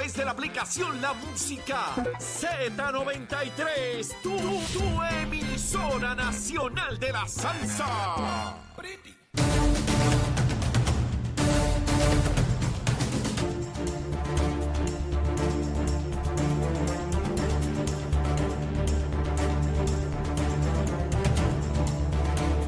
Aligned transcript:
través 0.00 0.16
de 0.16 0.24
la 0.24 0.30
aplicación 0.30 1.02
La 1.02 1.12
Música 1.12 1.94
Z93. 2.18 4.08
Tu, 4.22 4.30
tu 4.30 5.02
emisora 5.22 6.14
nacional 6.14 6.98
de 6.98 7.12
la 7.12 7.28
salsa. 7.28 8.56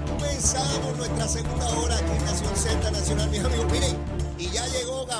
Comenzamos 0.07 0.99
nuestra 0.99 1.29
segunda 1.29 1.66
hora 1.71 1.96
aquí 1.96 2.10
en 2.10 2.24
Nación 2.27 2.57
Z 2.57 2.91
Nacional, 2.91 3.30
mis 3.30 3.45
amigos. 3.45 3.73
Miren, 3.73 4.22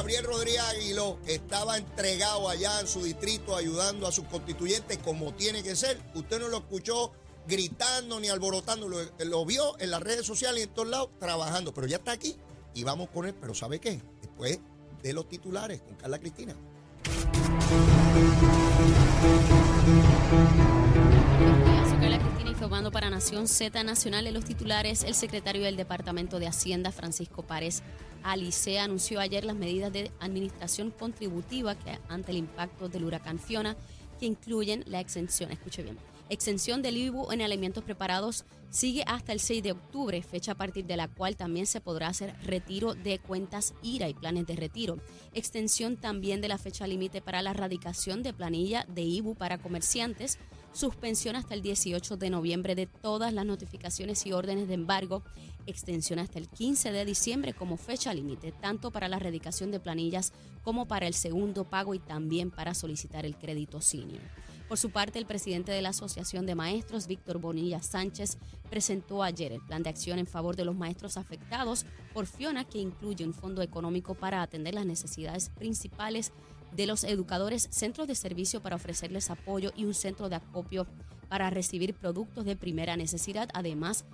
Gabriel 0.03 0.25
Rodríguez 0.25 0.61
Aguiló. 0.63 1.17
Estaba 1.29 1.77
entregado 1.77 2.49
allá 2.49 2.81
en 2.81 2.89
su 2.89 3.05
distrito 3.05 3.55
ayudando 3.55 4.09
a 4.09 4.11
sus 4.11 4.25
constituyentes 4.25 4.99
como 4.99 5.33
tiene 5.33 5.63
que 5.63 5.77
ser. 5.77 5.97
Usted 6.17 6.41
no 6.41 6.49
lo 6.49 6.57
escuchó 6.57 7.13
gritando 7.47 8.19
ni 8.19 8.29
alborotando, 8.29 8.89
lo, 8.89 8.99
lo 9.21 9.47
vio 9.47 9.79
en 9.79 9.93
las 9.93 10.03
redes 10.03 10.27
sociales 10.27 10.59
y 10.59 10.63
en 10.65 10.71
todos 10.75 10.89
lados 10.89 11.11
trabajando. 11.21 11.73
Pero 11.73 11.87
ya 11.87 11.99
está 11.99 12.11
aquí 12.11 12.37
y 12.75 12.83
vamos 12.83 13.11
con 13.11 13.27
él. 13.27 13.35
Pero 13.41 13.55
¿sabe 13.55 13.79
qué? 13.79 14.03
Después 14.21 14.59
de 15.05 15.13
los 15.13 15.29
titulares 15.29 15.83
con 15.83 15.95
Carla 15.95 16.19
Cristina. 16.19 16.57
Informando 22.63 22.93
para 22.93 23.11
Nación 23.11 23.49
Z 23.49 23.83
Nacional 23.83 24.29
en 24.29 24.35
los 24.35 24.45
titulares. 24.45 25.03
El 25.03 25.17
secretario 25.17 25.65
del 25.65 25.75
Departamento 25.75 26.39
de 26.39 26.47
Hacienda, 26.47 26.93
Francisco 26.93 27.43
Párez 27.43 27.83
Alice, 28.23 28.79
anunció 28.79 29.19
ayer 29.19 29.45
las 29.45 29.57
medidas 29.57 29.93
de 29.93 30.13
administración 30.21 30.93
contributiva 30.93 31.75
que 31.75 31.99
ante 32.09 32.31
el 32.31 32.37
impacto 32.37 32.89
del 32.89 33.03
huracán 33.03 33.41
Fiona, 33.41 33.77
que 34.21 34.27
incluyen 34.27 34.85
la 34.87 35.01
exención, 35.01 35.51
escuche 35.51 35.83
bien, 35.83 35.99
exención 36.29 36.83
del 36.83 36.99
IBU 36.99 37.33
en 37.33 37.43
alimentos 37.43 37.83
preparados 37.83 38.45
sigue 38.71 39.03
hasta 39.09 39.33
el 39.33 39.41
6 39.41 39.63
de 39.65 39.73
octubre, 39.73 40.23
fecha 40.23 40.53
a 40.53 40.55
partir 40.55 40.87
de 40.87 40.97
la 40.97 41.09
cual 41.09 41.37
también 41.37 41.67
se 41.67 41.81
podrá 41.81 42.07
hacer 42.07 42.35
retiro 42.45 42.95
de 42.95 43.19
cuentas 43.19 43.75
IRA 43.83 44.09
y 44.09 44.15
planes 44.15 44.47
de 44.47 44.55
retiro. 44.55 44.99
Extensión 45.35 45.97
también 45.97 46.41
de 46.41 46.49
la 46.49 46.59
fecha 46.59 46.87
límite 46.87 47.21
para 47.21 47.43
la 47.43 47.51
erradicación 47.51 48.23
de 48.23 48.33
planilla 48.33 48.87
de 48.89 49.03
IBU 49.03 49.35
para 49.35 49.59
comerciantes, 49.59 50.39
suspensión 50.73 51.37
hasta 51.37 51.55
el 51.55 51.63
18 51.63 52.17
de 52.17 52.31
noviembre 52.31 52.75
de 52.75 52.87
todas 52.87 53.33
las 53.33 53.45
notificaciones 53.45 54.27
y 54.27 54.33
órdenes 54.33 54.69
de 54.69 54.75
embargo, 54.75 55.23
extensión 55.67 56.19
hasta 56.19 56.39
el 56.39 56.49
15 56.49 56.93
de 56.93 57.05
diciembre 57.05 57.53
como 57.53 57.77
fecha 57.77 58.15
límite, 58.15 58.53
tanto 58.53 58.91
para 58.91 59.09
la 59.09 59.17
erradicación 59.17 59.71
de 59.71 59.81
planillas 59.81 60.33
como 60.63 60.87
para 60.87 61.07
el 61.07 61.15
segundo 61.15 61.65
pago 61.65 61.95
y 61.95 61.99
también 61.99 62.51
para 62.51 62.75
solicitar 62.75 63.27
el 63.27 63.37
crédito 63.37 63.81
senior. 63.81 64.23
Por 64.69 64.79
su 64.79 64.91
parte, 64.91 65.19
el 65.19 65.27
presidente 65.27 65.71
de 65.71 65.83
la 65.83 65.91
Asociación 65.91 66.47
de 66.47 66.55
Maestros, 66.55 67.07
Víctor 67.07 67.39
Bonilla 67.39 67.83
Sánchez, 67.83 68.39
presentó 68.71 69.23
ayer 69.23 69.53
el 69.53 69.61
plan 69.61 69.83
de 69.83 69.91
acción 69.91 70.19
en 70.19 70.27
favor 70.27 70.57
de 70.57 70.65
los 70.65 70.75
maestros 70.75 71.19
afectados 71.19 71.85
por 72.15 72.27
Fiona, 72.27 72.65
que 72.65 72.79
incluye 72.79 73.27
un 73.27 73.35
fondo 73.35 73.61
económico 73.61 74.15
para 74.15 74.41
atender 74.41 74.75
las 74.75 74.87
necesidades 74.87 75.51
principales 75.51 76.33
de 76.75 76.87
los 76.87 77.05
educadores, 77.05 77.69
centros 77.71 78.09
de 78.09 78.15
servicio 78.15 78.63
para 78.63 78.77
ofrecerles 78.77 79.31
apoyo 79.31 79.73
y 79.77 79.85
un 79.85 79.95
centro 79.95 80.29
de 80.29 80.37
acopio 80.37 80.87
para 81.29 81.51
recibir 81.51 81.95
productos 81.95 82.45
de 82.45 82.57
primera 82.57 82.97
necesidad. 82.97 83.49
Además, 83.55 84.05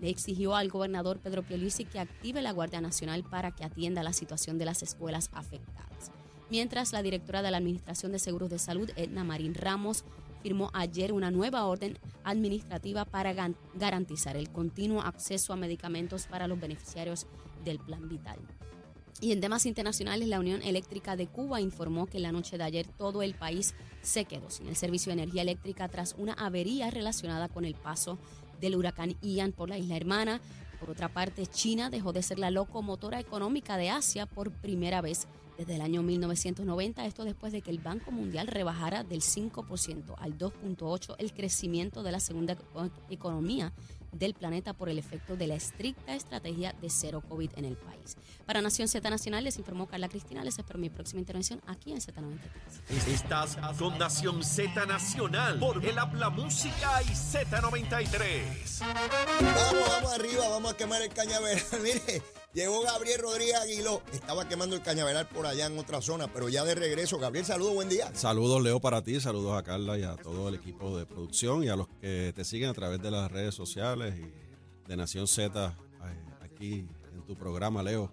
le 0.00 0.10
exigió 0.10 0.54
al 0.54 0.68
gobernador 0.68 1.18
Pedro 1.20 1.42
Pierluisi 1.42 1.84
que 1.84 2.00
active 2.00 2.42
la 2.42 2.52
Guardia 2.52 2.80
Nacional 2.80 3.24
para 3.24 3.50
que 3.52 3.64
atienda 3.64 4.02
la 4.02 4.12
situación 4.12 4.58
de 4.58 4.66
las 4.66 4.82
escuelas 4.82 5.30
afectadas. 5.32 6.10
Mientras 6.50 6.92
la 6.92 7.02
directora 7.02 7.42
de 7.42 7.50
la 7.50 7.56
Administración 7.56 8.12
de 8.12 8.18
Seguros 8.18 8.50
de 8.50 8.58
Salud, 8.58 8.90
Edna 8.96 9.24
Marín 9.24 9.54
Ramos, 9.54 10.04
firmó 10.42 10.70
ayer 10.74 11.12
una 11.12 11.30
nueva 11.30 11.64
orden 11.64 11.98
administrativa 12.22 13.04
para 13.04 13.34
garantizar 13.74 14.36
el 14.36 14.50
continuo 14.50 15.00
acceso 15.00 15.52
a 15.52 15.56
medicamentos 15.56 16.26
para 16.26 16.46
los 16.46 16.60
beneficiarios 16.60 17.26
del 17.64 17.78
Plan 17.78 18.08
Vital. 18.08 18.38
Y 19.20 19.32
en 19.32 19.40
temas 19.40 19.64
internacionales, 19.64 20.28
la 20.28 20.38
Unión 20.40 20.60
Eléctrica 20.62 21.16
de 21.16 21.26
Cuba 21.26 21.60
informó 21.60 22.06
que 22.06 22.18
la 22.20 22.32
noche 22.32 22.58
de 22.58 22.64
ayer 22.64 22.86
todo 22.86 23.22
el 23.22 23.34
país 23.34 23.74
se 24.02 24.26
quedó 24.26 24.50
sin 24.50 24.68
el 24.68 24.76
servicio 24.76 25.10
de 25.10 25.22
energía 25.22 25.42
eléctrica 25.42 25.88
tras 25.88 26.14
una 26.18 26.34
avería 26.34 26.90
relacionada 26.90 27.48
con 27.48 27.64
el 27.64 27.74
paso 27.74 28.18
del 28.60 28.76
huracán 28.76 29.16
Ian 29.22 29.52
por 29.52 29.68
la 29.70 29.78
isla 29.78 29.96
hermana. 29.96 30.40
Por 30.80 30.90
otra 30.90 31.08
parte, 31.08 31.46
China 31.46 31.88
dejó 31.88 32.12
de 32.12 32.22
ser 32.22 32.38
la 32.38 32.50
locomotora 32.50 33.18
económica 33.18 33.78
de 33.78 33.88
Asia 33.88 34.26
por 34.26 34.50
primera 34.52 35.00
vez 35.00 35.26
desde 35.56 35.76
el 35.76 35.80
año 35.80 36.02
1990, 36.02 37.06
esto 37.06 37.24
después 37.24 37.50
de 37.50 37.62
que 37.62 37.70
el 37.70 37.78
Banco 37.78 38.10
Mundial 38.12 38.46
rebajara 38.46 39.04
del 39.04 39.22
5% 39.22 40.14
al 40.18 40.36
2.8% 40.36 41.14
el 41.16 41.32
crecimiento 41.32 42.02
de 42.02 42.12
la 42.12 42.20
segunda 42.20 42.52
eco- 42.52 42.90
economía 43.08 43.72
del 44.18 44.34
planeta 44.34 44.72
por 44.72 44.88
el 44.88 44.98
efecto 44.98 45.36
de 45.36 45.46
la 45.46 45.54
estricta 45.54 46.14
estrategia 46.14 46.72
de 46.80 46.90
cero 46.90 47.22
COVID 47.28 47.50
en 47.56 47.64
el 47.64 47.76
país. 47.76 48.16
Para 48.46 48.60
Nación 48.60 48.88
Z 48.88 49.08
Nacional 49.08 49.44
les 49.44 49.58
informó 49.58 49.86
Carla 49.86 50.08
Cristina, 50.08 50.44
les 50.44 50.58
espero 50.58 50.78
mi 50.78 50.90
próxima 50.90 51.20
intervención 51.20 51.60
aquí 51.66 51.92
en 51.92 51.98
Z93. 51.98 53.08
Estás 53.08 53.56
con 53.78 53.98
Nación 53.98 54.42
Z 54.42 54.86
Nacional 54.86 55.58
por 55.58 55.84
el 55.84 55.98
Habla 55.98 56.30
Música 56.30 57.02
y 57.02 57.12
Z93. 57.12 58.80
Vamos, 58.80 59.88
vamos 59.88 60.12
arriba, 60.12 60.48
vamos 60.48 60.72
a 60.72 60.76
quemar 60.76 61.02
el 61.02 61.12
cañaveral. 61.12 61.64
Mire, 61.82 62.22
llegó 62.56 62.82
Gabriel 62.82 63.20
Rodríguez 63.20 63.54
Aguiló. 63.54 64.02
Estaba 64.12 64.48
quemando 64.48 64.74
el 64.74 64.82
cañaveral 64.82 65.28
por 65.28 65.46
allá 65.46 65.66
en 65.66 65.78
otra 65.78 66.00
zona, 66.00 66.32
pero 66.32 66.48
ya 66.48 66.64
de 66.64 66.74
regreso. 66.74 67.18
Gabriel, 67.18 67.44
saludos, 67.44 67.74
buen 67.74 67.88
día. 67.88 68.12
Saludos, 68.14 68.62
Leo, 68.62 68.80
para 68.80 69.02
ti, 69.02 69.20
saludos 69.20 69.56
a 69.56 69.62
Carla 69.62 69.98
y 69.98 70.02
a 70.02 70.16
todo 70.16 70.48
el 70.48 70.54
equipo 70.54 70.98
de 70.98 71.06
producción 71.06 71.62
y 71.62 71.68
a 71.68 71.76
los 71.76 71.86
que 72.00 72.32
te 72.34 72.44
siguen 72.44 72.70
a 72.70 72.74
través 72.74 73.00
de 73.00 73.10
las 73.10 73.30
redes 73.30 73.54
sociales 73.54 74.14
y 74.18 74.88
de 74.88 74.96
Nación 74.96 75.28
Z 75.28 75.76
eh, 75.76 76.34
aquí 76.40 76.88
en 77.14 77.22
tu 77.26 77.36
programa, 77.36 77.82
Leo. 77.82 78.10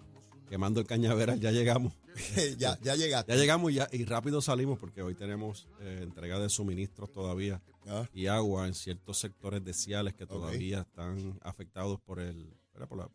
Quemando 0.50 0.80
el 0.82 0.86
cañaveral, 0.86 1.40
ya 1.40 1.52
llegamos. 1.52 1.94
ya, 2.58 2.78
ya 2.82 2.96
llegaste. 2.96 3.32
Ya 3.32 3.40
llegamos 3.40 3.72
y, 3.72 3.76
ya, 3.76 3.88
y 3.92 4.04
rápido 4.06 4.42
salimos 4.42 4.78
porque 4.78 5.02
hoy 5.02 5.16
tenemos 5.16 5.68
eh, 5.80 6.00
entrega 6.04 6.38
de 6.38 6.50
suministros 6.50 7.12
todavía 7.12 7.62
Ah, 7.88 8.08
y 8.14 8.28
agua 8.28 8.68
en 8.68 8.74
ciertos 8.74 9.18
sectores 9.18 9.64
deciales 9.64 10.14
que 10.14 10.26
todavía 10.26 10.82
están 10.82 11.40
afectados 11.42 12.00
por, 12.02 12.20
el, 12.20 12.54
por, 12.88 12.98
la, 12.98 13.10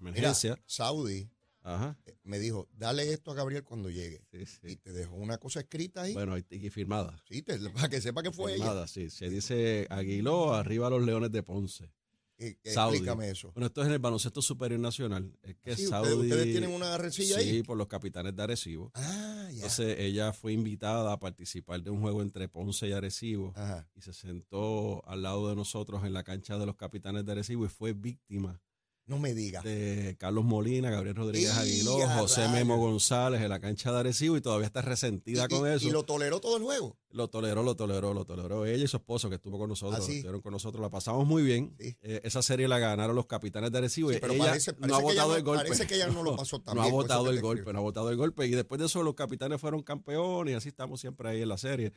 Mira, 0.00 0.10
emergencia. 0.18 0.58
Saudi 0.66 1.30
Ajá. 1.62 1.96
eh, 2.06 2.16
me 2.24 2.38
dijo, 2.38 2.68
dale 2.74 3.12
esto 3.12 3.30
a 3.30 3.34
Gabriel 3.34 3.64
cuando 3.64 3.88
llegue. 3.90 4.22
Sí, 4.30 4.44
sí. 4.46 4.58
Y 4.64 4.76
te 4.76 4.92
dejó 4.92 5.14
una 5.16 5.38
cosa 5.38 5.60
escrita 5.60 6.02
ahí. 6.02 6.12
Bueno, 6.14 6.36
y, 6.36 6.44
y 6.50 6.70
firmada. 6.70 7.16
Sí, 7.28 7.42
te- 7.42 7.58
para 7.70 7.88
que 7.88 8.00
sepa 8.00 8.22
que 8.22 8.30
fue 8.32 8.52
ella. 8.54 8.64
Firmada, 8.64 8.86
sí. 8.86 9.08
Se 9.10 9.30
dice 9.30 9.86
Aguiló, 9.90 10.54
arriba 10.54 10.90
los 10.90 11.02
Leones 11.04 11.32
de 11.32 11.42
Ponce. 11.42 11.90
Eh, 12.36 12.58
eh, 12.64 12.72
Saudi. 12.72 12.96
explícame 12.96 13.30
eso. 13.30 13.52
Bueno, 13.52 13.68
esto 13.68 13.80
es 13.82 13.86
en 13.86 13.92
el 13.92 14.00
baloncesto 14.00 14.42
superior 14.42 14.80
nacional. 14.80 15.38
Es 15.42 15.54
que 15.62 15.76
Sí, 15.76 15.86
Saudi. 15.86 16.08
ustedes, 16.10 16.30
ustedes 16.32 16.50
tienen 16.50 16.70
una 16.72 16.98
rencilla 16.98 17.38
Sí, 17.38 17.48
ahí. 17.48 17.62
por 17.62 17.76
los 17.78 17.86
capitanes 17.86 18.34
de 18.34 18.42
Arecibo. 18.42 18.90
Ah, 18.94 19.46
ya. 19.50 19.54
Entonces 19.54 20.00
ella 20.00 20.32
fue 20.32 20.52
invitada 20.52 21.12
a 21.12 21.18
participar 21.20 21.80
de 21.82 21.90
un 21.90 22.00
juego 22.00 22.22
entre 22.22 22.48
Ponce 22.48 22.88
y 22.88 22.92
Arecibo 22.92 23.52
Ajá. 23.54 23.88
y 23.94 24.00
se 24.00 24.12
sentó 24.12 25.06
al 25.08 25.22
lado 25.22 25.48
de 25.48 25.54
nosotros 25.54 26.04
en 26.04 26.12
la 26.12 26.24
cancha 26.24 26.58
de 26.58 26.66
los 26.66 26.74
capitanes 26.74 27.24
de 27.24 27.32
Arecibo 27.32 27.64
y 27.66 27.68
fue 27.68 27.92
víctima 27.92 28.60
No 29.06 29.18
me 29.18 29.34
digas. 29.34 29.62
de 29.64 30.16
Carlos 30.18 30.44
Molina, 30.44 30.88
Gabriel 30.90 31.14
Rodríguez 31.14 31.52
¡Y 31.54 31.58
Aguiló, 31.58 32.08
José! 32.08 32.48
Memo 32.48 32.78
González 32.78 33.42
en 33.42 33.50
la 33.50 33.60
cancha 33.60 33.92
de 33.92 33.98
Arecibo 34.00 34.36
y 34.36 34.40
todavía 34.40 34.66
está 34.66 34.80
resentida 34.80 35.44
y, 35.44 35.48
con 35.54 35.68
y- 35.68 35.72
eso. 35.74 35.86
y 35.86 35.90
lo 35.90 36.04
toleró 36.04 36.40
todo 36.40 36.56
el 36.56 36.62
juego. 36.62 36.96
Lo 37.10 37.28
toleró, 37.28 37.62
lo 37.62 37.76
toleró, 37.76 38.14
lo 38.14 38.24
toleró 38.24 38.64
ella 38.64 38.82
y 38.84 38.88
su 38.88 38.96
esposo 38.96 39.28
que 39.28 39.36
estuvo 39.36 39.58
con 39.58 39.68
nosotros, 39.68 40.00
¿Ah, 40.00 40.02
sí? 40.06 40.12
estuvieron 40.16 40.40
con 40.40 40.52
nosotros, 40.52 40.80
la 40.80 40.88
pasamos 40.90 41.26
muy 41.26 41.42
bien. 41.42 41.76
Sí. 41.78 41.96
Eh, 42.00 42.22
esa 42.24 42.42
serie 42.42 42.66
la 42.66 42.78
ganaron 42.78 43.14
los 43.14 43.26
capitanes 43.26 43.70
de 43.72 43.78
Arecibo 43.78 44.10
Sí, 44.10 44.18
pero 44.20 44.32
ella 44.32 44.46
parece, 44.46 44.74
no 44.78 44.96
ha 44.96 45.00
votado 45.00 45.28
no- 45.28 45.36
el 45.36 45.42
golpe. 45.42 45.64
Parece 45.64 45.86
que 45.86 45.94
ella 45.96 46.06
no 46.08 46.22
lo 46.22 46.34
pasó 46.36 46.60
tan 46.62 46.74
No 46.74 46.80
ha 46.80 46.84
bien, 46.86 46.94
votado 46.96 47.28
el 47.30 47.40
golpe, 47.42 47.72
no 47.74 47.80
ha 47.80 47.82
votado 47.82 48.08
el 48.10 48.16
golpe. 48.16 48.46
Y 48.46 48.50
después 48.52 48.78
de 48.80 48.86
eso 48.86 49.02
los 49.02 49.14
capitanes 49.14 49.60
fueron 49.60 49.82
campeones 49.82 50.52
y 50.52 50.56
así 50.56 50.68
estamos 50.70 51.00
siempre 51.00 51.28
ahí 51.28 51.42
en 51.42 51.48
la 51.50 51.58
serie. 51.58 51.92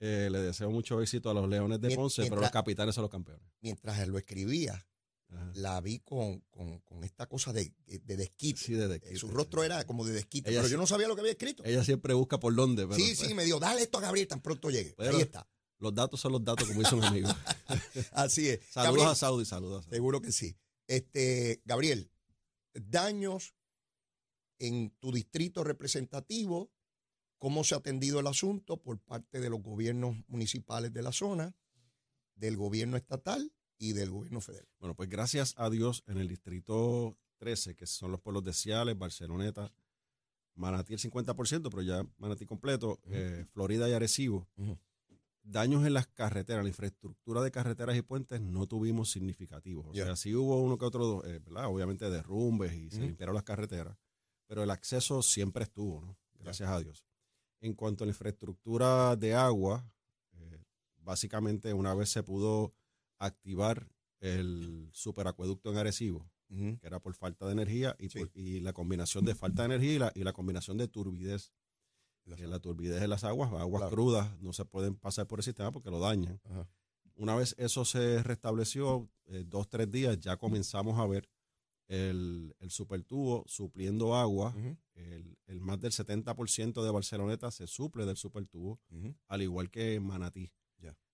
Eh, 0.00 0.28
le 0.32 0.38
deseo 0.40 0.70
mucho 0.70 1.00
éxito 1.02 1.30
a 1.30 1.34
los 1.34 1.48
Leones 1.48 1.80
de 1.82 1.94
Ponce, 1.94 2.22
pero 2.28 2.40
los 2.40 2.50
capitanes 2.50 2.94
son 2.94 3.02
los 3.02 3.10
campeones. 3.10 3.42
Mientras 3.60 3.98
él 4.00 4.10
lo 4.10 4.18
escribía, 4.18 4.86
Ajá. 5.28 5.50
la 5.54 5.80
vi 5.80 5.98
con, 6.00 6.40
con, 6.50 6.78
con 6.80 7.02
esta 7.04 7.26
cosa 7.26 7.52
de, 7.52 7.72
de 7.86 8.16
desquite. 8.16 8.60
Sí, 8.60 8.72
de 8.74 8.84
Eh, 8.84 8.88
desquite, 8.88 9.16
Su 9.18 9.26
sí. 9.28 9.32
rostro 9.34 9.64
era 9.64 9.84
como 9.84 10.04
de 10.04 10.12
desquite, 10.12 10.50
Ella 10.50 10.60
pero 10.60 10.70
yo 10.70 10.78
no 10.78 10.86
sabía 10.86 11.08
lo 11.08 11.14
que 11.14 11.20
había 11.20 11.32
escrito. 11.32 11.64
Ella 11.64 11.82
siempre 11.84 12.14
busca 12.14 12.38
por 12.38 12.54
dónde. 12.54 12.86
Pero, 12.86 12.94
sí, 12.96 13.14
sí, 13.16 13.34
me 13.34 13.44
dijo, 13.44 13.58
dale 13.58 13.82
esto 13.82 13.98
a 13.98 14.02
Gabriel 14.02 14.28
tan 14.28 14.40
pronto 14.40 14.70
llegue. 14.70 14.94
Pero- 14.96 15.16
Ahí 15.16 15.22
está. 15.22 15.48
Los 15.78 15.94
datos 15.94 16.18
son 16.20 16.32
los 16.32 16.42
datos, 16.42 16.66
como 16.68 16.80
dice 16.80 16.94
un 16.94 17.04
amigo. 17.04 17.28
Así 18.12 18.48
es. 18.48 18.60
saludos 18.70 18.74
Gabriel, 18.94 19.08
a 19.08 19.14
Saudi, 19.14 19.44
saludos. 19.44 19.80
a 19.80 19.82
Saudi. 19.82 19.96
Seguro 19.96 20.22
que 20.22 20.32
sí. 20.32 20.56
Este, 20.86 21.60
Gabriel, 21.66 22.10
daños 22.72 23.54
en 24.58 24.90
tu 25.00 25.12
distrito 25.12 25.64
representativo, 25.64 26.70
cómo 27.38 27.62
se 27.64 27.74
ha 27.74 27.78
atendido 27.78 28.20
el 28.20 28.26
asunto 28.26 28.78
por 28.80 28.98
parte 29.00 29.40
de 29.40 29.50
los 29.50 29.60
gobiernos 29.62 30.16
municipales 30.28 30.92
de 30.94 31.02
la 31.02 31.12
zona, 31.12 31.54
del 32.36 32.56
gobierno 32.56 32.96
estatal 32.96 33.52
y 33.78 33.92
del 33.92 34.10
gobierno 34.10 34.40
federal. 34.40 34.68
Bueno, 34.78 34.94
pues 34.94 35.08
gracias 35.08 35.54
a 35.56 35.70
Dios 35.70 36.02
en 36.06 36.18
el 36.18 36.28
distrito 36.28 37.18
13, 37.38 37.76
que 37.76 37.86
son 37.86 38.10
los 38.10 38.20
pueblos 38.20 38.44
de 38.44 38.52
Ciales, 38.52 38.98
Barceloneta, 38.98 39.72
Manatí 40.54 40.94
el 40.94 41.00
50%, 41.00 41.68
pero 41.70 41.82
ya 41.82 42.02
Manatí 42.16 42.46
completo, 42.46 42.98
eh, 43.10 43.44
Florida 43.52 43.88
y 43.88 43.92
Arecibo. 43.92 44.48
Daños 45.42 45.86
en 45.86 45.92
las 45.94 46.06
carreteras, 46.06 46.64
la 46.64 46.68
infraestructura 46.68 47.42
de 47.42 47.50
carreteras 47.50 47.96
y 47.96 48.02
puentes 48.02 48.40
no 48.40 48.66
tuvimos 48.66 49.10
significativos. 49.10 49.86
O 49.86 49.94
sea, 49.94 50.16
sí 50.16 50.34
hubo 50.34 50.60
uno 50.60 50.78
que 50.78 50.86
otro, 50.86 51.24
eh, 51.24 51.38
¿verdad? 51.38 51.66
Obviamente 51.66 52.10
derrumbes 52.10 52.72
y 52.72 52.90
se 52.90 53.00
limpiaron 53.00 53.34
las 53.34 53.44
carreteras, 53.44 53.96
pero 54.46 54.62
el 54.62 54.70
acceso 54.70 55.22
siempre 55.22 55.64
estuvo, 55.64 56.00
¿no? 56.00 56.16
Gracias 56.40 56.68
a 56.68 56.80
Dios. 56.80 57.04
En 57.60 57.74
cuanto 57.74 58.04
a 58.04 58.06
la 58.06 58.10
infraestructura 58.10 59.14
de 59.14 59.34
agua, 59.34 59.88
eh, 60.32 60.64
básicamente 60.96 61.72
una 61.74 61.94
vez 61.94 62.08
se 62.08 62.22
pudo 62.22 62.72
activar 63.18 63.88
el 64.20 64.88
superacueducto 64.92 65.70
en 65.70 65.78
Arecibo, 65.78 66.30
Ujú. 66.48 66.78
que 66.78 66.86
era 66.86 67.00
por 67.00 67.14
falta 67.14 67.46
de 67.46 67.52
energía 67.52 67.96
y, 67.98 68.08
Sí. 68.08 68.18
por- 68.20 68.30
y 68.34 68.60
la 68.60 68.72
combinación 68.72 69.24
de 69.24 69.34
falta 69.34 69.62
de 69.62 69.74
energía 69.74 69.92
y 69.94 69.98
la, 69.98 70.12
y 70.14 70.22
la 70.24 70.32
combinación 70.32 70.76
de 70.78 70.88
turbidez. 70.88 71.52
La- 72.24 72.34
Que 72.36 72.46
la 72.48 72.58
turbidez 72.58 73.00
de 73.00 73.06
las 73.08 73.22
aguas, 73.22 73.52
aguas 73.52 73.82
Claro. 73.82 73.94
crudas, 73.94 74.40
no 74.40 74.52
se 74.52 74.64
pueden 74.64 74.96
pasar 74.96 75.26
por 75.28 75.38
el 75.38 75.44
sistema 75.44 75.70
porque 75.70 75.90
lo 75.90 76.00
dañan. 76.00 76.40
Ajá. 76.44 76.68
Una 77.14 77.36
vez 77.36 77.54
eso 77.56 77.84
se 77.84 78.22
restableció, 78.24 79.08
eh, 79.26 79.44
dos, 79.46 79.68
tres 79.68 79.90
días, 79.90 80.18
ya 80.18 80.36
comenzamos 80.36 80.98
a 80.98 81.06
ver 81.06 81.28
el, 81.88 82.54
el 82.58 82.70
supertubo 82.70 83.44
supliendo 83.46 84.16
agua. 84.16 84.54
El, 84.94 85.38
el 85.46 85.60
más 85.60 85.78
del 85.80 85.92
70% 85.92 86.82
de 86.84 86.90
Barceloneta 86.90 87.50
se 87.52 87.66
suple 87.68 88.06
del 88.06 88.16
supertubo, 88.16 88.80
al 89.28 89.42
igual 89.42 89.70
que 89.70 90.00
Manatí. 90.00 90.50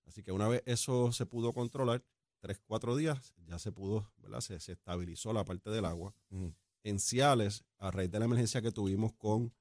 Así 0.07 0.23
que 0.23 0.33
una 0.33 0.49
vez 0.49 0.63
eso 0.67 1.13
se 1.13 1.27
pudo 1.27 1.53
controlar, 1.53 2.05
tres, 2.41 2.61
cuatro 2.67 2.97
días, 2.97 3.35
ya 3.47 3.59
se 3.59 3.73
pudo, 3.73 4.13
¿verdad? 4.19 4.41
Se, 4.41 4.59
se 4.61 4.73
estabilizó 4.73 5.33
la 5.33 5.45
parte 5.45 5.71
del 5.71 5.85
agua. 5.85 6.15
En 6.85 6.99
Ciales, 6.99 7.65
a 7.79 7.91
raíz 7.91 8.11
de 8.11 8.19
la 8.19 8.25
emergencia 8.25 8.61
que 8.63 8.73
tuvimos 8.73 9.13
con 9.15 9.55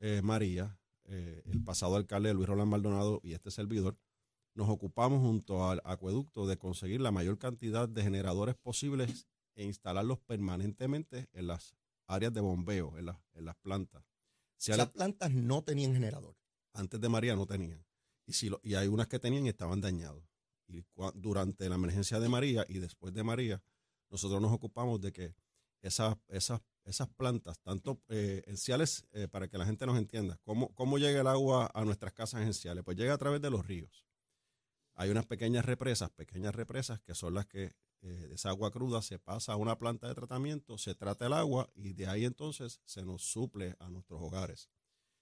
eh, 0.00 0.20
María, 0.22 0.78
eh, 1.04 1.42
el 1.46 1.62
pasado 1.62 1.96
alcalde 1.96 2.34
Luis 2.34 2.48
Roland 2.48 2.70
Maldonado 2.70 3.20
y 3.22 3.32
este 3.32 3.50
servidor, 3.50 3.96
nos 4.54 4.68
ocupamos 4.68 5.20
junto 5.20 5.68
al 5.68 5.80
acueducto 5.84 6.46
de 6.46 6.56
conseguir 6.56 7.00
la 7.00 7.10
mayor 7.12 7.38
cantidad 7.38 7.88
de 7.88 8.02
generadores 8.02 8.54
posibles 8.56 9.28
e 9.56 9.64
instalarlos 9.64 10.18
permanentemente 10.20 11.28
en 11.32 11.46
las 11.46 11.76
áreas 12.06 12.32
de 12.32 12.40
bombeo, 12.40 12.98
en, 12.98 13.06
las- 13.06 13.18
en 13.34 13.44
las 13.44 13.56
plantas. 13.56 14.04
Ciales, 14.56 14.84
Esas 14.84 14.92
plantas 14.94 15.32
no 15.32 15.62
tenían 15.62 15.92
generador. 15.94 16.36
antes 16.72 17.00
de 17.00 17.08
María 17.08 17.36
no 17.36 17.46
tenían. 17.46 17.84
Y, 18.26 18.32
si 18.32 18.50
y 18.62 18.74
hay 18.74 18.88
unas 18.88 19.08
que 19.08 19.18
tenían 19.18 19.46
y 19.46 19.50
estaban 19.50 19.80
dañados. 19.80 20.24
Y 20.66 20.82
durante 21.14 21.68
la 21.68 21.74
emergencia 21.74 22.18
de 22.20 22.28
María 22.28 22.64
y 22.68 22.78
después 22.78 23.12
de 23.12 23.22
María, 23.22 23.62
nosotros 24.10 24.40
nos 24.40 24.52
ocupamos 24.52 25.00
de 25.00 25.12
que 25.12 25.34
esas, 25.82 26.16
esas, 26.28 26.60
esas 26.84 27.08
plantas, 27.08 27.60
tanto 27.60 28.00
eh, 28.08 28.42
en 28.46 28.56
Ciales, 28.56 29.06
eh, 29.12 29.28
para 29.28 29.48
que 29.48 29.58
la 29.58 29.66
gente 29.66 29.86
nos 29.86 29.98
entienda, 29.98 30.38
¿cómo, 30.42 30.74
¿cómo 30.74 30.98
llega 30.98 31.20
el 31.20 31.26
agua 31.26 31.70
a 31.74 31.84
nuestras 31.84 32.14
casas 32.14 32.42
en 32.42 32.54
Ciales? 32.54 32.84
Pues 32.84 32.96
llega 32.96 33.12
a 33.12 33.18
través 33.18 33.42
de 33.42 33.50
los 33.50 33.66
ríos. 33.66 34.06
Hay 34.94 35.10
unas 35.10 35.26
pequeñas 35.26 35.64
represas, 35.64 36.10
pequeñas 36.10 36.54
represas 36.54 37.00
que 37.00 37.14
son 37.14 37.34
las 37.34 37.46
que 37.46 37.74
eh, 38.02 38.30
esa 38.32 38.50
agua 38.50 38.70
cruda 38.70 39.02
se 39.02 39.18
pasa 39.18 39.54
a 39.54 39.56
una 39.56 39.78
planta 39.78 40.06
de 40.06 40.14
tratamiento, 40.14 40.78
se 40.78 40.94
trata 40.94 41.26
el 41.26 41.32
agua 41.32 41.70
y 41.74 41.94
de 41.94 42.06
ahí 42.06 42.24
entonces 42.24 42.80
se 42.84 43.04
nos 43.04 43.22
suple 43.22 43.76
a 43.78 43.88
nuestros 43.88 44.20
hogares. 44.22 44.70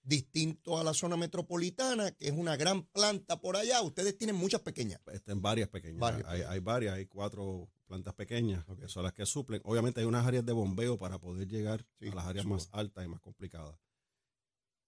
Distinto 0.05 0.79
a 0.79 0.85
la 0.85 0.95
zona 0.95 1.17
metropolitana, 1.17 2.11
que 2.11 2.27
es 2.27 2.33
una 2.33 2.57
gran 2.57 2.83
planta 2.83 3.41
por 3.41 3.57
allá. 3.57 3.81
Ustedes 3.83 4.19
tienen 4.19 4.35
muchas 4.37 4.61
pequeñas. 4.61 5.01
Están 5.13 5.41
varias 5.41 5.69
pequeñas. 5.69 6.01
Varias 6.01 6.29
hay, 6.29 6.59
varias, 6.59 6.95
hay 6.95 7.07
cuatro 7.07 7.71
plantas 7.87 8.13
pequeñas 8.15 8.65
que 8.81 8.89
son 8.89 9.05
las 9.05 9.13
que 9.13 9.25
suplen. 9.27 9.61
Obviamente 9.65 10.01
hay 10.01 10.07
unas 10.07 10.27
áreas 10.27 10.45
de 10.45 10.53
bombeo 10.53 10.99
para 10.99 11.19
poder 11.21 11.47
llegar 11.47 11.87
Sí, 12.01 12.09
a 12.09 12.15
las 12.17 12.27
áreas 12.27 12.47
más 12.47 12.69
altas 12.73 13.05
y 13.05 13.09
más 13.09 13.21
complicadas. 13.21 13.79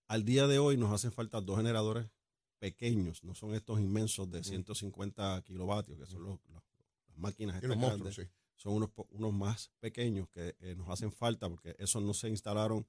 Al 0.08 0.24
día 0.24 0.46
de 0.48 0.58
hoy 0.58 0.76
nos 0.76 0.92
hacen 0.92 1.12
falta 1.12 1.40
dos 1.40 1.56
generadores 1.58 2.10
pequeños, 2.58 3.22
no 3.24 3.34
son 3.34 3.54
estos 3.54 3.78
inmensos 3.80 4.30
de 4.30 4.42
150 4.42 5.42
kilovatios, 5.44 5.98
que 5.98 6.06
son 6.06 6.24
los- 6.24 6.40
los- 6.48 6.62
las 7.08 7.18
máquinas 7.18 7.56
estas 7.56 7.76
monstruos, 7.76 8.16
grandes. 8.16 8.16
sí. 8.16 8.22
Son 8.56 8.72
unos, 8.74 8.90
unos 9.10 9.32
más 9.32 9.70
pequeños 9.80 10.28
que 10.30 10.56
eh, 10.60 10.74
nos 10.76 10.88
hacen 10.88 11.12
falta 11.12 11.48
porque 11.48 11.76
esos 11.78 12.02
no 12.02 12.14
se 12.14 12.28
instalaron 12.30 12.86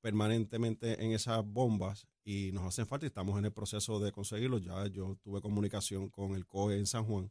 permanentemente 0.00 1.04
en 1.04 1.12
esas 1.12 1.44
bombas 1.44 2.06
y 2.24 2.50
nos 2.52 2.64
hacen 2.64 2.86
falta 2.86 3.06
y 3.06 3.08
estamos 3.08 3.38
en 3.38 3.44
el 3.46 3.52
proceso 3.52 4.00
de 4.00 4.12
conseguirlos. 4.12 4.62
Ya 4.62 4.86
yo 4.86 5.16
tuve 5.22 5.40
comunicación 5.40 6.08
con 6.10 6.34
el 6.34 6.46
COE 6.46 6.78
en 6.78 6.86
San 6.86 7.04
Juan. 7.04 7.30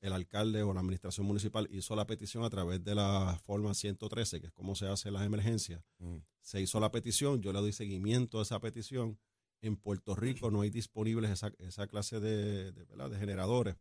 El 0.00 0.12
alcalde 0.12 0.62
o 0.62 0.74
la 0.74 0.80
administración 0.80 1.26
municipal 1.26 1.66
hizo 1.70 1.96
la 1.96 2.06
petición 2.06 2.44
a 2.44 2.50
través 2.50 2.84
de 2.84 2.94
la 2.94 3.38
forma 3.44 3.72
113, 3.72 4.40
que 4.40 4.48
es 4.48 4.52
como 4.52 4.74
se 4.74 4.86
hace 4.86 5.10
las 5.10 5.24
emergencias. 5.24 5.82
Mm. 5.98 6.16
Se 6.42 6.60
hizo 6.60 6.78
la 6.78 6.90
petición, 6.90 7.40
yo 7.40 7.52
le 7.54 7.60
doy 7.60 7.72
seguimiento 7.72 8.38
a 8.38 8.42
esa 8.42 8.60
petición. 8.60 9.18
En 9.62 9.76
Puerto 9.76 10.14
Rico 10.14 10.50
no 10.50 10.60
hay 10.60 10.68
disponibles 10.68 11.30
esa, 11.30 11.50
esa 11.58 11.86
clase 11.86 12.20
de, 12.20 12.72
de, 12.72 12.84
de 12.84 13.18
generadores 13.18 13.76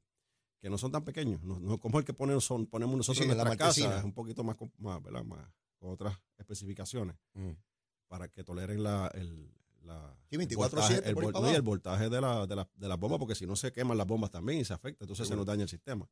que 0.62 0.70
no 0.70 0.78
son 0.78 0.94
tan 0.94 1.04
pequeños. 1.04 1.44
No, 1.44 1.60
no 1.60 1.78
como 1.78 2.00
el 2.00 2.06
que 2.06 2.14
ponen, 2.14 2.40
son, 2.40 2.68
ponemos 2.68 2.96
nosotros 2.96 3.18
Sí, 3.18 3.30
en 3.30 3.36
nuestra 3.36 3.58
casa, 3.58 3.98
es 3.98 4.04
un 4.06 4.14
poquito 4.14 4.46
más, 4.46 4.56
con- 4.56 4.72
más, 4.78 5.04
¿verdad? 5.04 5.25
más 5.25 5.46
con 5.78 5.90
otras 5.92 6.18
especificaciones 6.38 7.18
Mm. 7.34 7.52
Para 8.13 8.27
que 8.27 8.44
toleren 8.44 8.83
la, 8.83 9.07
el, 9.15 9.50
la, 9.81 10.15
Sí, 10.30 10.36
el 10.36 10.42
24/7 10.48 10.56
voltaje, 10.56 11.10
el, 11.10 11.15
no, 11.15 11.51
y 11.51 11.56
el 11.56 11.62
voltaje 11.63 12.10
de, 12.10 12.21
la, 12.21 12.45
de, 12.45 12.56
la- 12.56 12.69
de 12.75 12.88
las 12.88 13.00
bombas, 13.00 13.18
porque 13.18 13.33
si 13.33 13.48
no 13.48 13.56
se 13.56 13.71
queman 13.71 13.98
las 13.98 14.06
bombas 14.06 14.30
también 14.30 14.60
y 14.60 14.65
se 14.65 14.71
afecta, 14.74 15.04
entonces 15.04 15.27
se 15.27 15.36
nos 15.36 15.48
daña 15.48 15.63
el 15.63 15.69
sistema. 15.69 16.07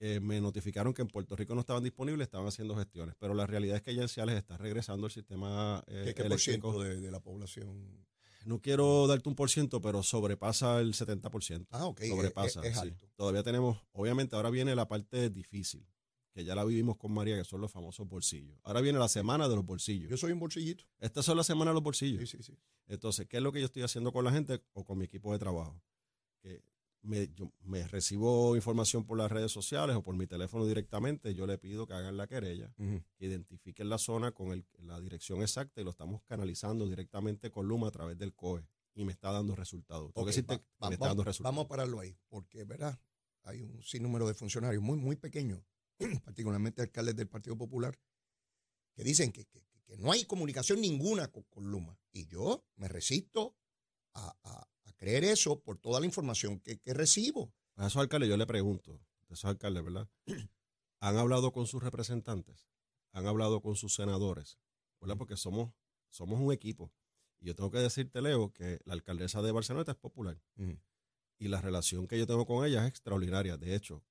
Eh, 0.00 0.18
me 0.18 0.40
notificaron 0.40 0.92
que 0.92 1.02
en 1.02 1.06
Puerto 1.08 1.36
Rico 1.36 1.54
no 1.54 1.60
estaban 1.60 1.84
disponibles, 1.84 2.26
estaban 2.26 2.48
haciendo 2.48 2.74
gestiones, 2.74 3.14
pero 3.20 3.34
la 3.34 3.46
realidad 3.46 3.76
es 3.76 3.82
que 3.82 3.94
ya 3.94 4.02
en 4.02 4.08
Ciales 4.08 4.34
está 4.36 4.56
regresando 4.56 5.06
el 5.06 5.12
sistema 5.12 5.80
eh, 5.86 6.02
¿Qué, 6.06 6.14
qué 6.14 6.22
por 6.24 6.26
eléctrico. 6.32 6.72
ciento 6.72 6.82
de, 6.82 7.00
de 7.00 7.10
la 7.12 7.20
población? 7.20 8.04
No 8.44 8.60
quiero 8.60 9.06
darte 9.06 9.28
un 9.28 9.36
por 9.36 9.48
ciento, 9.48 9.80
pero 9.80 10.02
sobrepasa 10.02 10.80
el 10.80 10.92
70%. 10.92 11.68
Ah, 11.70 11.86
ok. 11.86 12.00
sobrepasa. 12.02 12.60
Es, 12.62 12.66
es 12.66 12.74
sí. 12.74 12.80
alto. 12.80 13.06
Todavía 13.14 13.44
tenemos, 13.44 13.78
obviamente 13.92 14.34
ahora 14.34 14.50
viene 14.50 14.74
la 14.74 14.88
parte 14.88 15.30
difícil, 15.30 15.86
que 16.38 16.44
ya 16.44 16.54
la 16.54 16.64
vivimos 16.64 16.96
con 16.96 17.10
María, 17.12 17.36
que 17.36 17.42
son 17.42 17.60
los 17.60 17.72
famosos 17.72 18.06
bolsillos. 18.08 18.56
Ahora 18.62 18.80
viene 18.80 18.96
la 19.00 19.08
semana 19.08 19.48
de 19.48 19.56
los 19.56 19.66
bolsillos. 19.66 20.08
Yo 20.08 20.16
soy 20.16 20.30
un 20.30 20.38
bolsillito. 20.38 20.84
Estas 21.00 21.24
son 21.24 21.36
las 21.36 21.48
semanas 21.48 21.72
de 21.72 21.74
los 21.74 21.82
bolsillos. 21.82 22.30
Sí, 22.30 22.36
sí, 22.36 22.42
sí. 22.44 22.56
Entonces, 22.86 23.26
¿qué 23.26 23.38
es 23.38 23.42
lo 23.42 23.50
que 23.50 23.58
yo 23.58 23.66
estoy 23.66 23.82
haciendo 23.82 24.12
con 24.12 24.24
la 24.24 24.30
gente 24.30 24.62
o 24.72 24.84
con 24.84 24.98
mi 24.98 25.06
equipo 25.06 25.32
de 25.32 25.40
trabajo? 25.40 25.82
Que 26.40 26.62
me, 27.02 27.26
yo 27.34 27.52
me 27.64 27.88
recibo 27.88 28.54
información 28.54 29.04
por 29.04 29.18
las 29.18 29.32
redes 29.32 29.50
sociales 29.50 29.96
o 29.96 30.02
por 30.04 30.14
mi 30.14 30.28
teléfono 30.28 30.64
directamente, 30.64 31.34
yo 31.34 31.44
le 31.44 31.58
pido 31.58 31.88
que 31.88 31.94
hagan 31.94 32.16
la 32.16 32.28
querella, 32.28 32.72
que 33.16 33.26
identifiquen 33.26 33.88
la 33.88 33.98
zona 33.98 34.30
con 34.30 34.52
el- 34.52 34.64
la 34.78 35.00
dirección 35.00 35.42
exacta 35.42 35.80
y 35.80 35.84
lo 35.84 35.90
estamos 35.90 36.22
canalizando 36.22 36.86
directamente 36.86 37.50
con 37.50 37.66
Luma 37.66 37.88
a 37.88 37.90
través 37.90 38.16
del 38.16 38.32
COE 38.32 38.64
y 38.94 39.04
me 39.04 39.10
está 39.10 39.32
resultados. 39.56 40.12
Va- 40.54 40.58
va- 40.84 40.90
dando 41.08 41.24
resultados. 41.24 41.52
vamos 41.52 41.64
a 41.64 41.68
pararlo 41.68 41.98
ahí, 41.98 42.16
porque, 42.28 42.62
¿verdad? 42.62 42.96
Hay 43.42 43.62
un 43.62 43.82
sinnúmero 43.82 44.28
de 44.28 44.34
funcionarios 44.34 44.80
muy, 44.84 44.98
muy 44.98 45.16
pequeños, 45.16 45.62
particularmente 46.24 46.82
alcaldes 46.82 47.16
del 47.16 47.28
Partido 47.28 47.56
Popular, 47.56 47.98
que 48.94 49.04
dicen 49.04 49.32
que, 49.32 49.44
que- 49.46 49.66
que 49.84 49.96
no 49.96 50.12
hay 50.12 50.24
comunicación 50.26 50.82
ninguna 50.82 51.28
con, 51.28 51.44
con 51.44 51.70
Luma. 51.70 51.98
Y 52.12 52.26
yo 52.26 52.66
me 52.76 52.88
resisto 52.88 53.56
a, 54.14 54.36
a- 54.42 54.68
a 54.84 54.92
creer 54.94 55.24
eso 55.24 55.60
por 55.62 55.78
toda 55.78 55.98
la 56.00 56.04
información 56.06 56.60
que, 56.60 56.78
que 56.78 56.92
recibo. 56.92 57.54
A 57.76 57.86
esos 57.86 58.00
alcaldes 58.02 58.28
yo 58.28 58.36
le 58.36 58.46
pregunto, 58.46 59.00
de 59.28 59.34
esos 59.34 59.46
alcaldes, 59.46 59.82
¿verdad? 59.84 60.08
¿Han 61.00 61.16
hablado 61.16 61.52
con 61.52 61.66
sus 61.66 61.82
representantes? 61.82 62.68
¿Han 63.12 63.26
hablado 63.26 63.62
con 63.62 63.76
sus 63.76 63.94
senadores? 63.94 64.58
¿Verdad? 65.00 65.16
Porque 65.16 65.36
somos, 65.36 65.72
somos 66.10 66.38
un 66.40 66.52
equipo. 66.52 66.92
Y 67.40 67.46
yo 67.46 67.54
tengo 67.54 67.70
que 67.70 67.78
decirte, 67.78 68.20
Leo, 68.20 68.52
que 68.52 68.80
la 68.84 68.92
alcaldesa 68.94 69.40
de 69.40 69.52
Barcelona 69.52 69.92
es 69.92 69.96
popular. 69.96 70.42
Y 71.38 71.48
la 71.48 71.60
relación 71.62 72.08
que 72.08 72.18
yo 72.18 72.26
tengo 72.26 72.44
con 72.46 72.66
ella 72.66 72.82
es 72.82 72.88
extraordinaria. 72.90 73.56
De 73.56 73.74
hecho, 73.76 74.04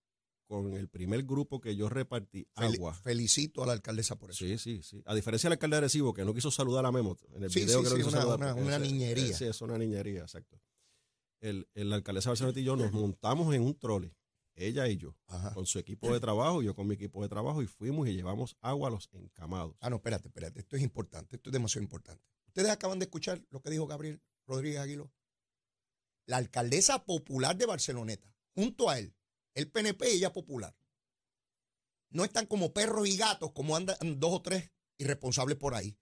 con 0.48 0.74
el 0.74 0.88
primer 0.89 1.24
grupo 1.24 1.60
que 1.60 1.75
yo 1.75 1.89
repartí 1.89 2.48
agua. 2.56 2.94
Felicito 2.94 3.63
a 3.63 3.68
la 3.68 3.74
alcaldesa 3.74 4.18
por 4.18 4.32
eso. 4.32 4.46
Sí, 4.46 4.58
sí, 4.58 4.82
sí. 4.82 5.01
A 5.06 5.13
diferencia 5.13 5.48
del 5.50 5.54
alcalde 5.58 5.75
de 5.75 5.80
Arecibo, 5.80 6.13
que 6.13 6.24
no 6.25 6.34
quiso 6.34 6.50
saludar 6.51 6.86
a 6.86 6.92
Memo 6.92 7.18
en 7.34 7.44
el 7.44 7.51
Sí, 7.51 7.60
video 7.62 7.80
sí, 7.80 7.84
que 7.84 7.89
no 7.89 7.96
sí, 7.98 8.01
quiso 8.04 8.10
una- 8.18 8.18
saludar, 8.38 8.56
una- 8.56 8.80
niñería. 8.80 9.36
Sí, 9.38 9.44
es 9.46 9.62
una 9.62 9.77
niñería, 9.77 10.22
exacto. 10.22 10.60
El, 11.42 11.68
el 11.75 11.92
alcaldesa 11.94 12.30
de 12.30 12.32
Barcelona 12.32 12.60
y 12.60 12.63
yo 12.63 12.75
nos 12.75 12.92
montamos 12.94 13.54
en 13.54 13.62
un 13.62 13.77
trolley, 13.77 14.12
ella 14.56 14.88
y 14.88 14.98
yo, 14.98 15.16
Ajá. 15.27 15.54
con 15.54 15.66
su 15.68 15.77
equipo 15.80 16.12
de 16.12 16.20
trabajo, 16.20 16.63
yo 16.63 16.74
con 16.74 16.88
mi 16.88 16.96
equipo 16.96 17.22
de 17.22 17.30
trabajo, 17.30 17.62
y 17.62 17.68
fuimos 17.68 18.08
y 18.08 18.13
llevamos 18.13 18.56
agua 18.62 18.88
a 18.88 18.92
los 18.92 19.10
encamados. 19.12 19.75
Ah, 19.82 19.89
no, 19.89 19.98
espérate, 19.98 20.30
espérate. 20.30 20.62
Esto 20.62 20.75
es 20.77 20.82
importante. 20.82 21.36
Esto 21.36 21.50
es 21.50 21.54
demasiado 21.54 21.84
importante. 21.84 22.24
Ustedes 22.48 22.70
acaban 22.72 22.98
de 23.00 23.06
escuchar 23.06 23.44
lo 23.51 23.62
que 23.62 23.70
dijo 23.70 23.86
Gabriel 23.86 24.20
Rodríguez 24.48 24.80
Aguiló. 24.80 25.12
la 26.25 26.38
alcaldesa 26.38 27.06
popular 27.06 27.56
de 27.56 27.66
Barceloneta, 27.68 28.34
junto 28.56 28.89
a 28.89 28.98
él, 29.00 29.13
el 29.57 29.71
PNP 29.71 30.11
y 30.11 30.17
ella 30.17 30.31
popular, 30.31 30.77
no 32.09 32.23
están 32.23 32.45
como 32.45 32.73
perros 32.73 33.07
y 33.07 33.17
gatos 33.17 33.51
como 33.53 33.75
andan 33.75 33.97
dos 34.19 34.33
o 34.33 34.41
tres 34.41 34.71
irresponsables 34.99 35.57
por 35.57 35.73
ahí. 35.73 35.97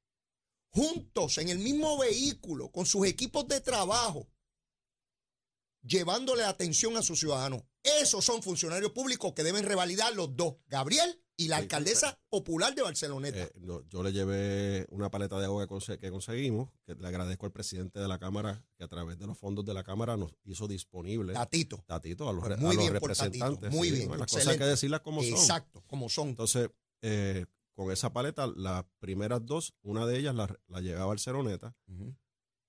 Juntos 0.70 1.38
en 1.38 1.48
el 1.50 1.60
mismo 1.60 1.98
vehículo, 1.98 2.70
con 2.72 2.86
sus 2.86 3.08
equipos 3.08 3.48
de 3.48 3.62
trabajo, 3.62 4.30
llevándole 5.82 6.44
atención 6.44 6.98
a 6.98 7.02
sus 7.02 7.20
ciudadanos. 7.20 7.64
Esos 7.82 8.26
son 8.26 8.44
funcionarios 8.44 8.92
públicos 8.92 9.34
que 9.34 9.44
deben 9.44 9.64
revalidar 9.64 10.14
los 10.14 10.36
dos, 10.36 10.58
Gabriel 10.68 11.25
y 11.38 11.48
la 11.48 11.58
alcaldesa 11.58 12.20
popular 12.30 12.74
de 12.76 12.82
Barceloneta. 12.82 13.44
Eh, 13.44 13.52
yo 13.90 14.04
le 14.04 14.12
llevé 14.12 14.86
una 14.90 15.10
paleta 15.10 15.40
de 15.40 15.46
agua 15.46 15.68
que, 15.68 16.10
conseguimos, 16.12 16.70
que 16.86 16.96
le 16.96 17.08
agradezco 17.08 17.46
al 17.46 17.52
presidente 17.52 18.00
de 18.00 18.08
la 18.08 18.20
Cámara, 18.20 18.64
que 18.78 18.84
a 18.84 18.88
través 18.88 19.18
de 19.18 19.28
los 19.28 19.38
fondos 19.38 19.66
de 19.66 19.74
la 19.74 19.84
Cámara 19.84 20.18
nos 20.18 20.34
hizo 20.44 20.68
disponible. 20.68 21.34
Tatito. 21.34 21.84
Tatito, 21.86 22.30
a 22.30 22.34
los, 22.34 22.44
representantes. 22.44 23.72
muy 23.72 23.92
bien. 23.92 24.10
las 24.18 24.32
cosas 24.32 24.48
hay 24.48 24.58
que 24.58 24.66
decirlas 24.66 25.02
como 25.02 25.22
son. 25.22 25.32
Exacto, 25.32 25.84
como 25.88 26.10
son. 26.10 26.30
Entonces, 26.30 26.70
eh, 27.02 27.46
con 27.74 27.92
esa 27.92 28.14
paleta, 28.14 28.48
las 28.48 28.86
primeras 29.00 29.46
dos, 29.46 29.74
una 29.82 30.06
de 30.06 30.18
ellas 30.18 30.36
la, 30.36 30.48
la 30.68 30.82
llevé 30.82 31.02
a 31.02 31.06
Barceloneta. 31.06 31.76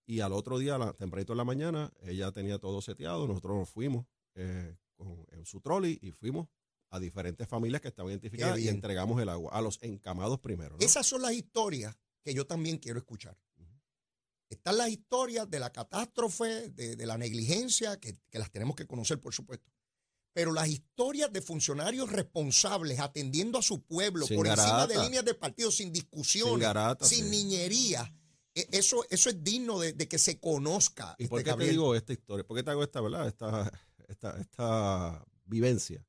Y 0.09 0.21
al 0.21 0.33
otro 0.33 0.59
día, 0.59 0.79
la, 0.79 0.93
tempranito 0.93 1.33
en 1.33 1.39
la 1.39 1.45
mañana, 1.45 1.93
ella 2.03 2.33
tenía 2.33 2.59
todo 2.59 2.81
seteado. 2.81 3.27
Nosotros 3.27 3.57
nos 3.57 3.69
fuimos 3.69 4.07
eh, 4.35 4.77
con, 4.95 5.27
en 5.31 5.45
su 5.47 5.61
trolley 5.61 5.99
y 6.01 6.11
fuimos 6.11 6.49
a 6.91 7.01
diferentes 7.01 7.49
familias 7.49 7.81
que 7.83 7.89
estaban 7.89 8.11
identificadas 8.11 8.59
y 8.59 8.69
entregamos 8.69 9.21
el 9.21 9.29
agua 9.29 9.53
a 9.53 9.61
los 9.61 9.79
encamados 9.83 10.41
primero. 10.41 10.77
Esas 10.81 11.07
son 11.07 11.23
las 11.23 11.33
historias 11.33 11.97
que 12.23 12.35
yo 12.35 12.47
también 12.47 12.79
quiero 12.79 12.99
escuchar. 12.99 13.37
Están 14.49 14.79
las 14.79 14.91
historias 14.91 15.51
de 15.51 15.59
la 15.59 15.73
catástrofe, 15.73 16.71
de, 16.71 17.05
la 17.05 17.19
negligencia, 17.19 17.99
que, 17.99 18.17
las 18.33 18.51
tenemos 18.51 18.77
que 18.77 18.87
conocer, 18.87 19.21
por 19.21 19.35
supuesto. 19.35 19.73
Pero 20.33 20.53
las 20.53 20.69
historias 20.69 21.33
de 21.33 21.41
funcionarios 21.41 22.13
responsables 22.13 23.01
atendiendo 23.01 23.59
a 23.59 23.63
su 23.63 23.83
pueblo 23.83 24.27
por 24.29 24.47
encima 24.47 24.87
de 24.87 24.99
líneas 25.03 25.25
de 25.25 25.35
partido, 25.35 25.73
sin 25.73 25.93
discusión, 25.93 26.61
sin, 27.01 27.31
niñería, 27.31 28.15
e, 28.55 28.69
eso, 28.71 29.05
eso 29.11 29.31
es 29.31 29.43
digno 29.43 29.81
de, 29.81 29.97
que 29.97 30.19
se 30.19 30.39
conozca. 30.39 31.17
¿Y 31.19 31.27
por 31.27 31.41
este 31.41 31.51
qué 31.51 31.57
te 31.57 31.71
digo 31.71 31.95
esta 31.95 32.13
historia? 32.13 32.47
¿Por 32.47 32.57
qué 32.57 32.63
te 32.63 32.71
hago 32.71 32.85
esta, 32.85 33.01
verdad? 33.01 33.27
Esta, 33.27 33.73
esta, 34.09 34.39
esta 34.39 35.25
vivencia? 35.47 36.06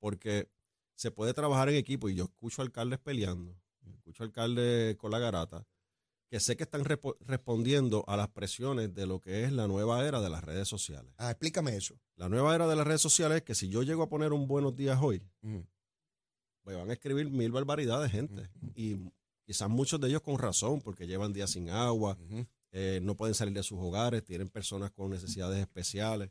Porque 0.00 0.48
se 0.96 1.10
puede 1.12 1.32
trabajar 1.32 1.68
en 1.68 1.76
equipo 1.76 2.08
y 2.08 2.16
yo 2.16 2.24
escucho 2.24 2.62
alcaldes 2.62 2.98
peleando, 2.98 3.56
escucho 3.94 4.24
alcaldes 4.24 4.96
con 4.96 5.12
la 5.12 5.18
garata, 5.18 5.64
que 6.28 6.40
sé 6.40 6.56
que 6.56 6.64
están 6.64 6.84
respondiendo 6.84 8.04
a 8.08 8.16
las 8.16 8.28
presiones 8.28 8.92
de 8.94 9.06
lo 9.06 9.20
que 9.20 9.44
es 9.44 9.52
la 9.52 9.68
nueva 9.68 10.04
era 10.06 10.20
de 10.20 10.30
las 10.30 10.42
redes 10.42 10.66
sociales. 10.66 11.12
Ah, 11.16 11.30
explícame 11.30 11.76
eso. 11.76 11.98
La 12.16 12.28
nueva 12.28 12.54
era 12.54 12.66
de 12.66 12.76
las 12.76 12.86
redes 12.86 13.00
sociales 13.00 13.38
es 13.38 13.42
que 13.42 13.54
si 13.54 13.68
yo 13.68 13.82
llego 13.82 14.02
a 14.02 14.08
poner 14.08 14.32
un 14.32 14.46
buenos 14.46 14.74
días 14.74 14.98
hoy, 15.00 15.22
me 15.42 16.74
van 16.74 16.90
a 16.90 16.92
escribir 16.92 17.30
mil 17.30 17.52
barbaridades 17.52 18.10
de 18.10 18.18
gente. 18.18 18.50
Y 18.74 18.96
Quizás 19.50 19.68
muchos 19.68 20.00
de 20.00 20.06
ellos 20.06 20.22
con 20.22 20.38
razón, 20.38 20.80
porque 20.80 21.08
llevan 21.08 21.32
días 21.32 21.50
sin 21.50 21.70
agua, 21.70 22.16
eh, 22.70 23.00
no 23.02 23.16
pueden 23.16 23.34
salir 23.34 23.52
de 23.52 23.64
sus 23.64 23.80
hogares, 23.80 24.22
tienen 24.22 24.48
personas 24.48 24.92
con 24.92 25.10
necesidades 25.10 25.58
especiales 25.58 26.30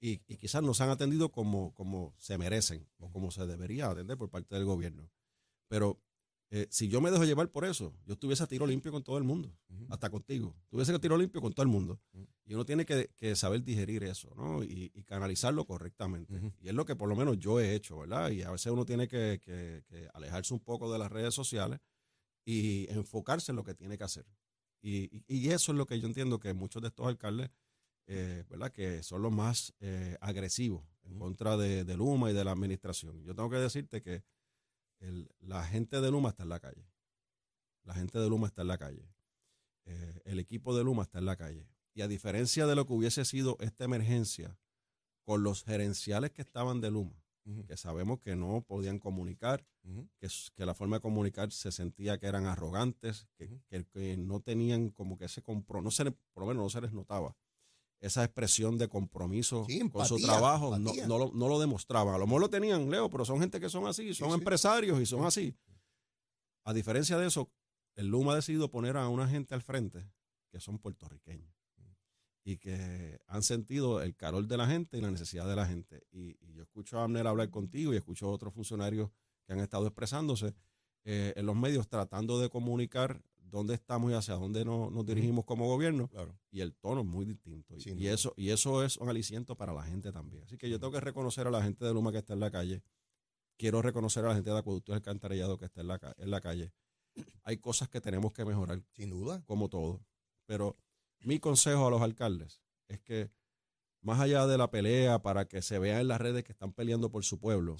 y, 0.00 0.18
quizás 0.36 0.62
no 0.62 0.74
se 0.74 0.82
han 0.82 0.90
atendido 0.90 1.30
como, 1.30 1.74
como 1.74 2.14
se 2.18 2.38
merecen 2.38 2.88
o 2.98 3.10
como 3.10 3.30
se 3.30 3.46
debería 3.46 3.90
atender 3.90 4.16
por 4.16 4.30
parte 4.30 4.54
del 4.54 4.64
gobierno. 4.64 5.10
Pero 5.68 6.00
eh, 6.50 6.66
si 6.70 6.88
yo 6.88 7.00
me 7.00 7.10
dejo 7.10 7.24
llevar 7.24 7.50
por 7.50 7.64
eso, 7.64 7.94
yo 8.06 8.14
estuviese 8.14 8.42
a 8.42 8.46
tiro 8.46 8.66
limpio 8.66 8.90
con 8.90 9.04
todo 9.04 9.18
el 9.18 9.24
mundo, 9.24 9.54
hasta 9.88 10.10
contigo. 10.10 10.56
Tuviese 10.68 10.92
a 10.92 10.98
tiro 10.98 11.16
limpio 11.16 11.40
con 11.40 11.52
todo 11.52 11.62
el 11.62 11.68
mundo. 11.68 12.00
Y 12.44 12.54
uno 12.54 12.64
tiene 12.64 12.84
que, 12.84 13.36
saber 13.36 13.62
digerir 13.62 14.02
eso, 14.02 14.34
¿no? 14.34 14.64
Y, 14.64 14.90
canalizarlo 15.06 15.64
correctamente. 15.64 16.34
Y 16.60 16.68
es 16.68 16.74
lo 16.74 16.84
que 16.84 16.96
por 16.96 17.08
lo 17.08 17.14
menos 17.14 17.38
yo 17.38 17.60
he 17.60 17.74
hecho, 17.74 17.98
¿verdad? 17.98 18.30
Y 18.30 18.42
a 18.42 18.50
veces 18.50 18.72
uno 18.72 18.84
tiene 18.84 19.06
que, 19.06 19.40
que 19.40 20.08
alejarse 20.14 20.54
un 20.54 20.60
poco 20.60 20.92
de 20.92 20.98
las 20.98 21.12
redes 21.12 21.34
sociales 21.34 21.78
y 22.44 22.90
enfocarse 22.90 23.52
en 23.52 23.56
lo 23.56 23.64
que 23.64 23.74
tiene 23.74 23.96
que 23.96 24.04
hacer. 24.04 24.26
Y, 24.82 25.24
y, 25.28 25.50
eso 25.50 25.72
es 25.72 25.78
lo 25.78 25.86
que 25.86 26.00
yo 26.00 26.06
entiendo 26.06 26.40
que 26.40 26.54
muchos 26.54 26.80
de 26.80 26.88
estos 26.88 27.06
alcaldes, 27.06 27.50
eh, 28.06 28.44
¿verdad? 28.48 28.72
Que 28.72 29.02
son 29.02 29.22
los 29.22 29.32
más 29.32 29.74
eh, 29.80 30.16
agresivos 30.20 30.84
en 31.04 31.18
contra 31.18 31.56
de, 31.56 31.84
Luma 31.96 32.30
y 32.30 32.34
de 32.34 32.44
la 32.44 32.52
administración. 32.52 33.22
Yo 33.24 33.34
tengo 33.34 33.50
que 33.50 33.56
decirte 33.56 34.02
que 34.02 34.22
la 35.40 35.64
gente 35.64 36.00
de 36.00 36.10
Luma 36.10 36.30
está 36.30 36.42
en 36.42 36.48
la 36.50 36.60
calle. 36.60 36.86
La 37.84 37.94
gente 37.94 38.18
de 38.18 38.28
Luma 38.28 38.48
está 38.48 38.62
en 38.62 38.68
la 38.68 38.78
calle. 38.78 39.08
Eh, 39.86 40.20
el 40.24 40.38
equipo 40.38 40.76
de 40.76 40.84
Luma 40.84 41.04
está 41.04 41.18
en 41.18 41.26
la 41.26 41.36
calle. 41.36 41.66
Y 41.94 42.02
a 42.02 42.08
diferencia 42.08 42.66
de 42.66 42.74
lo 42.76 42.86
que 42.86 42.92
hubiese 42.92 43.24
sido 43.24 43.56
esta 43.60 43.84
emergencia 43.84 44.58
con 45.24 45.42
los 45.42 45.64
gerenciales 45.64 46.30
que 46.32 46.42
estaban 46.42 46.80
de 46.80 46.90
Luma, 46.90 47.22
que 47.66 47.76
sabemos 47.76 48.20
que 48.20 48.36
no 48.36 48.62
podían 48.66 48.98
comunicar, 48.98 49.64
que, 50.18 50.28
que, 50.54 50.66
la 50.66 50.74
forma 50.74 50.96
de 50.96 51.00
comunicar 51.02 51.50
se 51.50 51.72
sentía 51.72 52.18
que 52.18 52.26
eran 52.26 52.46
arrogantes, 52.46 53.26
que, 53.36 53.60
que, 53.68 54.16
no 54.16 54.40
tenían 54.40 54.90
como 54.90 55.18
que 55.18 55.24
ese 55.24 55.42
compromiso, 55.42 55.84
no 55.84 55.90
se 55.90 56.10
por 56.10 56.42
lo 56.42 56.46
menos 56.46 56.62
no 56.62 56.70
se 56.70 56.80
les 56.80 56.92
notaba 56.92 57.36
esa 58.00 58.24
expresión 58.24 58.78
de 58.78 58.88
compromiso 58.88 59.66
con 59.92 60.06
su 60.06 60.16
trabajo, 60.18 60.78
no, 60.78 60.92
no, 61.06 61.18
lo, 61.18 61.32
no, 61.32 61.48
lo, 61.48 61.60
demostraban. 61.60 62.14
A 62.14 62.18
lo 62.18 62.26
mejor 62.26 62.40
lo 62.40 62.50
tenían, 62.50 62.90
Leo, 62.90 63.10
pero 63.10 63.24
son 63.24 63.40
gente 63.40 63.60
que 63.60 63.68
son 63.68 63.86
así, 63.86 64.14
son 64.14 64.32
empresarios 64.32 65.00
y 65.00 65.06
son 65.06 65.24
así. 65.24 65.54
A 66.64 66.72
diferencia 66.72 67.18
de 67.18 67.26
eso, 67.26 67.50
el 67.94 68.08
LUMA 68.08 68.32
ha 68.32 68.36
decidido 68.36 68.70
poner 68.70 68.96
a 68.96 69.08
una 69.08 69.28
gente 69.28 69.54
al 69.54 69.62
frente 69.62 70.10
que 70.50 70.60
son 70.60 70.78
puertorriqueños 70.78 71.52
y 72.44 72.56
que 72.56 73.20
han 73.26 73.42
sentido 73.42 74.02
el 74.02 74.16
calor 74.16 74.46
de 74.46 74.56
la 74.56 74.66
gente 74.66 74.96
y 74.96 75.00
la 75.00 75.10
necesidad 75.10 75.46
de 75.46 75.56
la 75.56 75.66
gente. 75.66 76.02
Y, 76.10 76.36
yo 76.52 76.62
escucho 76.62 76.98
a 76.98 77.04
Abner 77.04 77.26
hablar 77.26 77.50
contigo 77.50 77.92
y 77.92 77.96
escucho 77.96 78.26
a 78.26 78.30
otros 78.30 78.52
funcionarios 78.54 79.10
que 79.46 79.52
han 79.52 79.60
estado 79.60 79.86
expresándose 79.86 80.54
eh, 81.04 81.32
en 81.36 81.46
los 81.46 81.56
medios 81.56 81.88
tratando 81.88 82.40
de 82.40 82.50
comunicar 82.50 83.22
dónde 83.50 83.74
estamos 83.74 84.10
y 84.10 84.14
hacia 84.14 84.34
dónde 84.34 84.64
nos, 84.64 85.04
dirigimos 85.06 85.44
como 85.44 85.66
gobierno. 85.66 86.08
Y 86.50 86.60
el 86.60 86.74
tono 86.74 87.00
es 87.00 87.06
muy 87.06 87.24
distinto. 87.24 87.74
Y, 87.76 88.06
eso, 88.06 88.32
y 88.36 88.50
eso 88.50 88.82
es 88.84 88.96
un 88.96 89.08
aliciento 89.08 89.56
para 89.56 89.72
la 89.72 89.82
gente 89.82 90.12
también. 90.12 90.44
Así 90.44 90.56
que 90.56 90.68
yo 90.68 90.78
tengo 90.78 90.92
que 90.92 91.00
reconocer 91.00 91.46
a 91.46 91.50
la 91.50 91.62
gente 91.62 91.84
de 91.84 91.92
Luma 91.92 92.12
que 92.12 92.18
está 92.18 92.34
en 92.34 92.40
la 92.40 92.50
calle. 92.50 92.82
Quiero 93.56 93.82
reconocer 93.82 94.24
a 94.24 94.28
la 94.28 94.34
gente 94.34 94.50
de 94.50 94.58
Acueducto 94.58 94.92
y 94.92 94.94
Alcantarillado 94.94 95.58
que 95.58 95.66
está 95.66 95.82
en 95.82 95.88
la, 95.88 96.14
en 96.16 96.30
la 96.30 96.40
calle. 96.40 96.72
Hay 97.42 97.58
cosas 97.58 97.88
que 97.88 98.00
tenemos 98.00 98.32
que 98.32 98.44
mejorar. 98.44 98.82
Sin 98.92 99.10
duda. 99.10 99.42
Como 99.46 99.68
todo. 99.68 100.00
Pero 100.46 100.76
mi 101.20 101.38
consejo 101.38 101.86
a 101.86 101.90
los 101.90 102.00
alcaldes 102.00 102.62
es 102.88 103.00
que 103.00 103.30
más 104.02 104.20
allá 104.20 104.46
de 104.46 104.58
la 104.58 104.70
pelea 104.70 105.20
para 105.20 105.46
que 105.46 105.62
se 105.62 105.78
vea 105.78 106.00
en 106.00 106.08
las 106.08 106.20
redes 106.20 106.44
que 106.44 106.52
están 106.52 106.72
peleando 106.72 107.10
por 107.10 107.24
su 107.24 107.38
pueblo, 107.38 107.76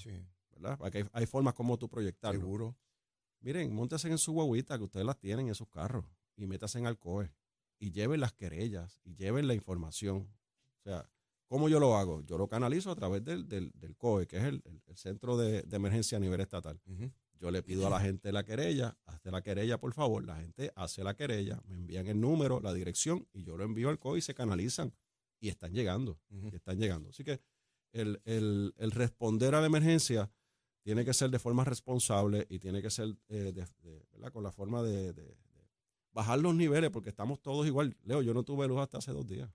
¿verdad? 0.51 0.77
Porque 0.77 1.07
hay, 1.11 1.25
formas 1.25 1.53
como 1.53 1.77
tú 1.77 1.89
proyectarlo. 1.89 2.39
Seguro. 2.39 2.77
Miren, 3.41 3.73
montense 3.73 4.07
en 4.07 4.17
su 4.17 4.33
guaguita, 4.33 4.77
que 4.77 4.83
ustedes 4.83 5.05
las 5.05 5.19
tienen 5.19 5.47
en 5.47 5.55
sus 5.55 5.67
carros, 5.67 6.05
y 6.35 6.45
métase 6.45 6.79
en 6.79 6.87
Alcoe, 6.87 7.31
y 7.79 7.91
lleven 7.91 8.19
las 8.19 8.33
querellas, 8.33 8.99
y 9.03 9.15
lleven 9.15 9.47
la 9.47 9.55
información. 9.55 10.29
O 10.79 10.83
sea, 10.83 11.09
¿cómo 11.47 11.67
yo 11.67 11.79
lo 11.79 11.97
hago? 11.97 12.21
Yo 12.21 12.37
lo 12.37 12.47
canalizo 12.47 12.91
a 12.91 12.95
través 12.95 13.23
del, 13.23 13.47
del, 13.47 13.95
COE, 13.97 14.27
que 14.27 14.37
es 14.37 14.43
el, 14.43 14.63
centro 14.95 15.37
de, 15.37 15.65
emergencia 15.71 16.17
a 16.17 16.21
nivel 16.21 16.39
estatal. 16.41 16.79
Yo 17.39 17.49
le 17.49 17.63
pido 17.63 17.87
a 17.87 17.89
la 17.89 17.99
gente 17.99 18.31
la 18.31 18.45
querella, 18.45 18.95
hazte 19.05 19.31
la 19.31 19.41
querella, 19.41 19.79
por 19.79 19.93
favor. 19.93 20.23
La 20.23 20.35
gente 20.35 20.71
hace 20.75 21.03
la 21.03 21.15
querella, 21.15 21.59
me 21.65 21.75
envían 21.75 22.05
el 22.05 22.21
número, 22.21 22.59
la 22.59 22.71
dirección 22.71 23.27
y 23.33 23.43
yo 23.43 23.57
lo 23.57 23.63
envío 23.63 23.89
al 23.89 23.97
COI 23.97 24.19
y 24.19 24.21
se 24.21 24.35
canalizan. 24.35 24.93
Y 25.39 25.49
están 25.49 25.73
llegando, 25.73 26.19
están 26.53 26.77
llegando. 26.77 27.09
Así 27.09 27.23
que 27.23 27.41
el, 27.93 28.73
responder 28.77 29.55
a 29.55 29.61
la 29.61 29.65
emergencia 29.65 30.31
tiene 30.83 31.05
que 31.05 31.13
ser 31.13 31.29
de 31.29 31.39
forma 31.39 31.63
responsable 31.63 32.47
y 32.49 32.59
tiene 32.59 32.81
que 32.81 32.89
ser 32.89 33.15
eh, 33.29 33.53
con 34.31 34.43
la 34.43 34.51
forma 34.51 34.81
de, 34.81 35.13
bajar 36.11 36.39
los 36.39 36.55
niveles 36.55 36.89
porque 36.89 37.09
estamos 37.09 37.41
todos 37.41 37.65
igual. 37.67 37.95
Leo, 38.03 38.21
yo 38.21 38.33
no 38.33 38.43
tuve 38.43 38.67
luz 38.67 38.79
hasta 38.79 38.97
hace 38.97 39.11
dos 39.11 39.27
días. 39.27 39.49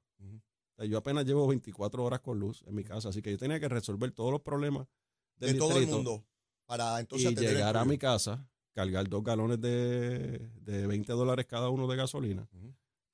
yo 0.78 0.98
apenas 0.98 1.24
llevo 1.24 1.46
24 1.46 2.04
horas 2.04 2.20
con 2.20 2.38
luz 2.38 2.62
en 2.66 2.74
mi 2.74 2.84
casa, 2.84 3.08
así 3.08 3.22
que 3.22 3.30
yo 3.30 3.38
tenía 3.38 3.60
que 3.60 3.68
resolver 3.68 4.12
todos 4.12 4.30
los 4.30 4.40
problemas 4.40 4.86
de 5.36 5.54
todo 5.54 5.76
el 5.76 5.86
mundo 5.86 6.24
para 6.66 6.98
entonces 6.98 7.32
y 7.32 7.34
llegar 7.36 7.76
a 7.76 7.84
mi 7.84 7.98
casa, 7.98 8.48
cargar 8.72 9.08
dos 9.08 9.22
galones 9.22 9.60
de, 9.60 10.50
de 10.60 10.86
20 10.86 11.12
dólares 11.12 11.46
cada 11.46 11.68
uno 11.70 11.86
de 11.86 11.96
gasolina, 11.96 12.48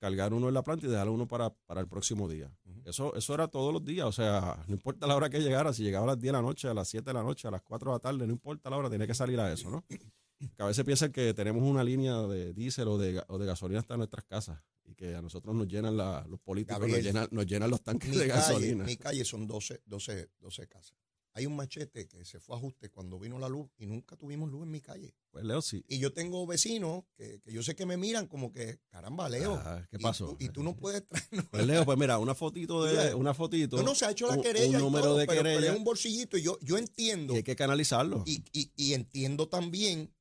cargar 0.03 0.35
uno 0.35 0.49
en 0.49 0.55
la 0.55 0.65
planta 0.65 0.85
y 0.85 0.91
dejar 0.91 1.09
uno 1.09 1.29
para, 1.29 1.55
el 1.77 1.87
próximo 1.87 2.29
día. 2.29 2.53
eso, 2.85 3.15
eso 3.15 3.35
era 3.35 3.47
todos 3.47 3.73
los 3.73 3.85
días, 3.85 4.05
o 4.05 4.11
sea, 4.11 4.61
no 4.67 4.75
importa 4.75 5.07
la 5.07 5.15
hora 5.15 5.31
que 5.31 5.39
llegara, 5.39 5.73
si 5.73 5.85
llegaba 5.85 6.03
a 6.03 6.09
las 6.09 6.21
10 6.21 6.33
de 6.33 6.33
la 6.33 6.43
noche, 6.43 6.67
a 6.67 6.75
las 6.75 6.89
7 6.89 7.09
de 7.09 7.15
la 7.15 7.23
noche, 7.23 7.47
a 7.47 7.53
las 7.53 7.63
4 7.63 7.89
de 7.89 7.95
la 7.95 8.01
tarde, 8.01 8.27
no 8.27 8.33
importa 8.33 8.69
la 8.69 8.79
hora, 8.79 8.91
tenía 8.91 9.07
que 9.07 9.15
salir 9.15 9.39
a 9.39 9.53
eso, 9.53 9.71
¿no? 9.71 9.85
Que 10.57 10.61
a 10.65 10.67
veces 10.67 10.85
piensan 10.85 11.13
que 11.13 11.33
tenemos 11.35 11.63
una 11.63 11.85
línea 11.85 12.17
de 12.23 12.53
diésel 12.53 12.89
o 12.89 12.99
de, 12.99 13.23
o 13.29 13.39
de 13.39 13.47
gasolina 13.47 13.79
hasta 13.79 13.97
nuestras 13.97 14.25
casas 14.25 14.59
y 14.85 14.97
que 14.97 15.15
a 15.15 15.23
nosotros 15.23 15.55
nos 15.55 15.69
llenan 15.69 15.97
los 15.97 16.41
políticos, 16.41 16.81
nos, 16.81 17.47
llenan, 17.47 17.71
los 17.71 17.81
tanques 17.81 18.19
de 18.19 18.27
gasolina. 18.27 18.83
Mi 18.83 18.97
calle 18.97 19.25
son 19.25 19.47
12, 19.47 19.83
12, 19.87 20.31
12 20.41 20.67
casas. 20.67 20.97
Hay 21.35 21.47
un 21.47 21.57
machete 21.57 22.07
que 22.09 22.25
se 22.25 22.41
fue 22.41 22.55
a 22.55 22.59
ajuste 22.59 22.91
cuando 22.91 23.19
vino 23.19 23.39
la 23.39 23.49
luz 23.49 23.71
y 23.79 23.87
nunca 23.87 24.17
tuvimos 24.17 24.51
luz 24.51 24.65
en 24.65 24.71
mi 24.71 24.81
calle. 24.81 25.15
Pues 25.31 25.45
Leo, 25.45 25.63
sí. 25.63 25.83
Y 25.89 25.99
yo 25.99 26.13
tengo 26.13 26.47
vecinos 26.47 27.05
que, 27.17 27.41
que 27.41 27.53
yo 27.53 27.63
sé 27.63 27.75
que 27.75 27.87
me 27.87 27.97
miran 27.97 28.27
como 28.27 28.53
que, 28.53 28.81
caramba, 28.91 29.29
Leo. 29.31 29.55
Ah, 29.55 29.87
¿Qué 29.91 29.97
y 29.99 30.03
pasó? 30.03 30.27
tú- 30.29 30.37
Y 30.45 30.49
tú, 30.51 30.63
no 30.63 30.77
puedes 30.77 31.07
traernos. 31.07 31.47
Pues 31.51 31.67
Leo, 31.67 31.85
pues 31.87 31.97
mira, 31.99 32.19
una 32.19 32.35
fotito 32.35 32.85
de, 32.85 33.15
una 33.15 33.33
fotito. 33.33 33.77
No, 33.79 33.83
no, 33.83 33.95
se 33.95 34.05
ha 34.05 34.11
hecho 34.11 34.27
la 34.29 34.41
querella 34.43 34.77
Un 34.77 34.83
y 34.83 34.85
número 34.85 35.05
todo, 35.07 35.17
de 35.19 35.27
pero, 35.27 35.43
pero 35.43 35.55
querella. 35.57 35.73
es 35.73 35.79
un 35.79 35.85
bolsillito 35.85 36.37
y 36.37 36.43
yo, 36.43 36.59
yo 36.61 36.77
entiendo 36.77 37.33
y 37.35 37.39
hay 37.39 37.43
que 37.43 37.57
canalizarlo. 37.57 38.23
y, 38.27 38.45
y- 38.53 38.71
y 38.77 38.93
entiendo 38.95 39.49
también 39.49 40.15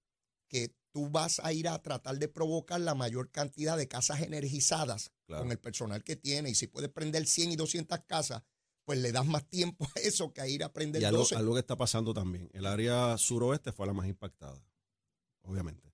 que 0.48 0.74
tú 0.94 1.10
vas 1.10 1.40
a 1.44 1.54
ir 1.54 1.68
a 1.70 1.82
tratar 1.82 2.20
de 2.20 2.28
provocar 2.28 2.80
la 2.82 2.96
mayor 2.96 3.32
cantidad 3.32 3.78
de 3.78 3.88
casas 3.88 4.22
energizadas 4.22 5.12
Claro. 5.26 5.44
con 5.44 5.52
el 5.54 5.60
personal 5.60 6.04
que 6.04 6.18
tiene. 6.18 6.50
Y 6.50 6.56
si 6.56 6.68
puedes 6.68 6.90
prender 6.90 7.26
100 7.26 7.52
y 7.54 7.56
200 7.56 8.00
casas, 8.06 8.44
pues 8.86 9.00
le 9.00 9.12
das 9.12 9.26
más 9.26 9.48
tiempo 9.50 9.86
a 9.96 10.00
eso 10.00 10.34
que 10.34 10.42
a 10.42 10.48
ir 10.48 10.64
a 10.64 10.72
prender 10.74 11.02
Y 11.02 11.06
algo, 11.06 11.20
12. 11.20 11.36
algo 11.36 11.54
que 11.54 11.60
está 11.60 11.76
pasando 11.78 12.14
también. 12.14 12.50
El 12.54 12.66
área 12.66 13.18
suroeste 13.18 13.72
fue 13.72 13.88
la 13.88 13.94
más 13.94 14.08
impactada, 14.08 14.62
obviamente. 15.44 15.94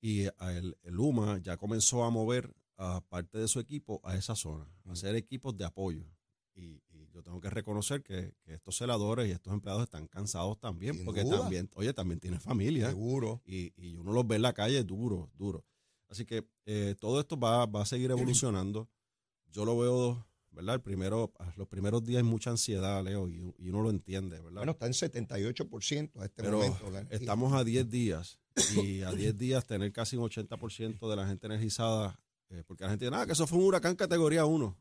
Y 0.00 0.26
a 0.38 0.52
el, 0.52 0.76
el 0.82 0.98
UMA 0.98 1.38
ya 1.38 1.56
comenzó 1.56 2.04
a 2.04 2.10
mover 2.10 2.54
a 2.76 3.00
parte 3.08 3.38
de 3.38 3.48
su 3.48 3.58
equipo 3.60 4.00
a 4.04 4.16
esa 4.16 4.34
zona, 4.36 4.68
a 4.84 4.92
hacer 4.92 5.14
equipos 5.16 5.56
de 5.56 5.64
apoyo. 5.64 6.04
Y, 6.54 6.82
y 6.88 7.06
yo 7.12 7.22
tengo 7.22 7.40
que 7.40 7.50
reconocer 7.50 8.02
que, 8.02 8.34
que 8.42 8.54
estos 8.54 8.76
celadores 8.76 9.28
y 9.28 9.30
estos 9.32 9.52
empleados 9.52 9.82
están 9.84 10.06
cansados 10.06 10.58
también, 10.58 10.94
Sin 10.94 11.04
porque 11.04 11.22
duda. 11.22 11.40
también, 11.40 11.70
oye, 11.74 11.92
también 11.92 12.20
tienen 12.20 12.40
familia. 12.40 12.88
Seguro. 12.88 13.42
Y, 13.44 13.72
y 13.76 13.94
uno 13.96 14.12
los 14.12 14.26
ve 14.26 14.36
en 14.36 14.42
la 14.42 14.52
calle 14.54 14.82
duro, 14.84 15.30
duro. 15.34 15.64
Así 16.08 16.24
que 16.24 16.46
eh, 16.66 16.94
todo 16.98 17.20
esto 17.20 17.38
va, 17.38 17.66
va 17.66 17.82
a 17.82 17.86
seguir 17.86 18.10
evolucionando. 18.10 18.88
Yo 19.48 19.64
lo 19.64 19.76
veo, 19.78 20.26
¿verdad? 20.56 20.74
El 20.76 20.80
primero, 20.80 21.32
los 21.56 21.68
primeros 21.68 22.02
días 22.04 22.18
hay 22.24 22.28
mucha 22.28 22.50
ansiedad, 22.50 23.04
Leo, 23.04 23.28
y, 23.28 23.54
y 23.58 23.68
uno 23.68 23.82
lo 23.82 23.90
entiende, 23.90 24.40
¿verdad? 24.40 24.56
Bueno, 24.56 24.72
está 24.72 24.86
en 24.86 24.92
78% 24.94 26.20
a 26.20 26.24
este 26.24 26.42
Pero 26.42 26.56
momento. 26.58 26.90
la 26.90 27.00
estamos 27.10 27.52
a 27.52 27.62
10 27.62 27.88
días 27.88 28.40
y 28.74 29.02
a 29.02 29.12
10 29.12 29.36
días 29.38 29.64
tener 29.66 29.92
casi 29.92 30.16
un 30.16 30.24
80% 30.28 31.08
de 31.08 31.14
la 31.16 31.28
gente 31.28 31.46
energizada, 31.46 32.18
eh, 32.48 32.64
porque 32.66 32.84
la 32.84 32.90
gente 32.90 33.04
dice, 33.04 33.12
nada, 33.12 33.26
que 33.26 33.32
eso 33.32 33.46
fue 33.46 33.58
un 33.58 33.66
huracán 33.66 33.94
categoría 33.94 34.44
1. 34.46 34.76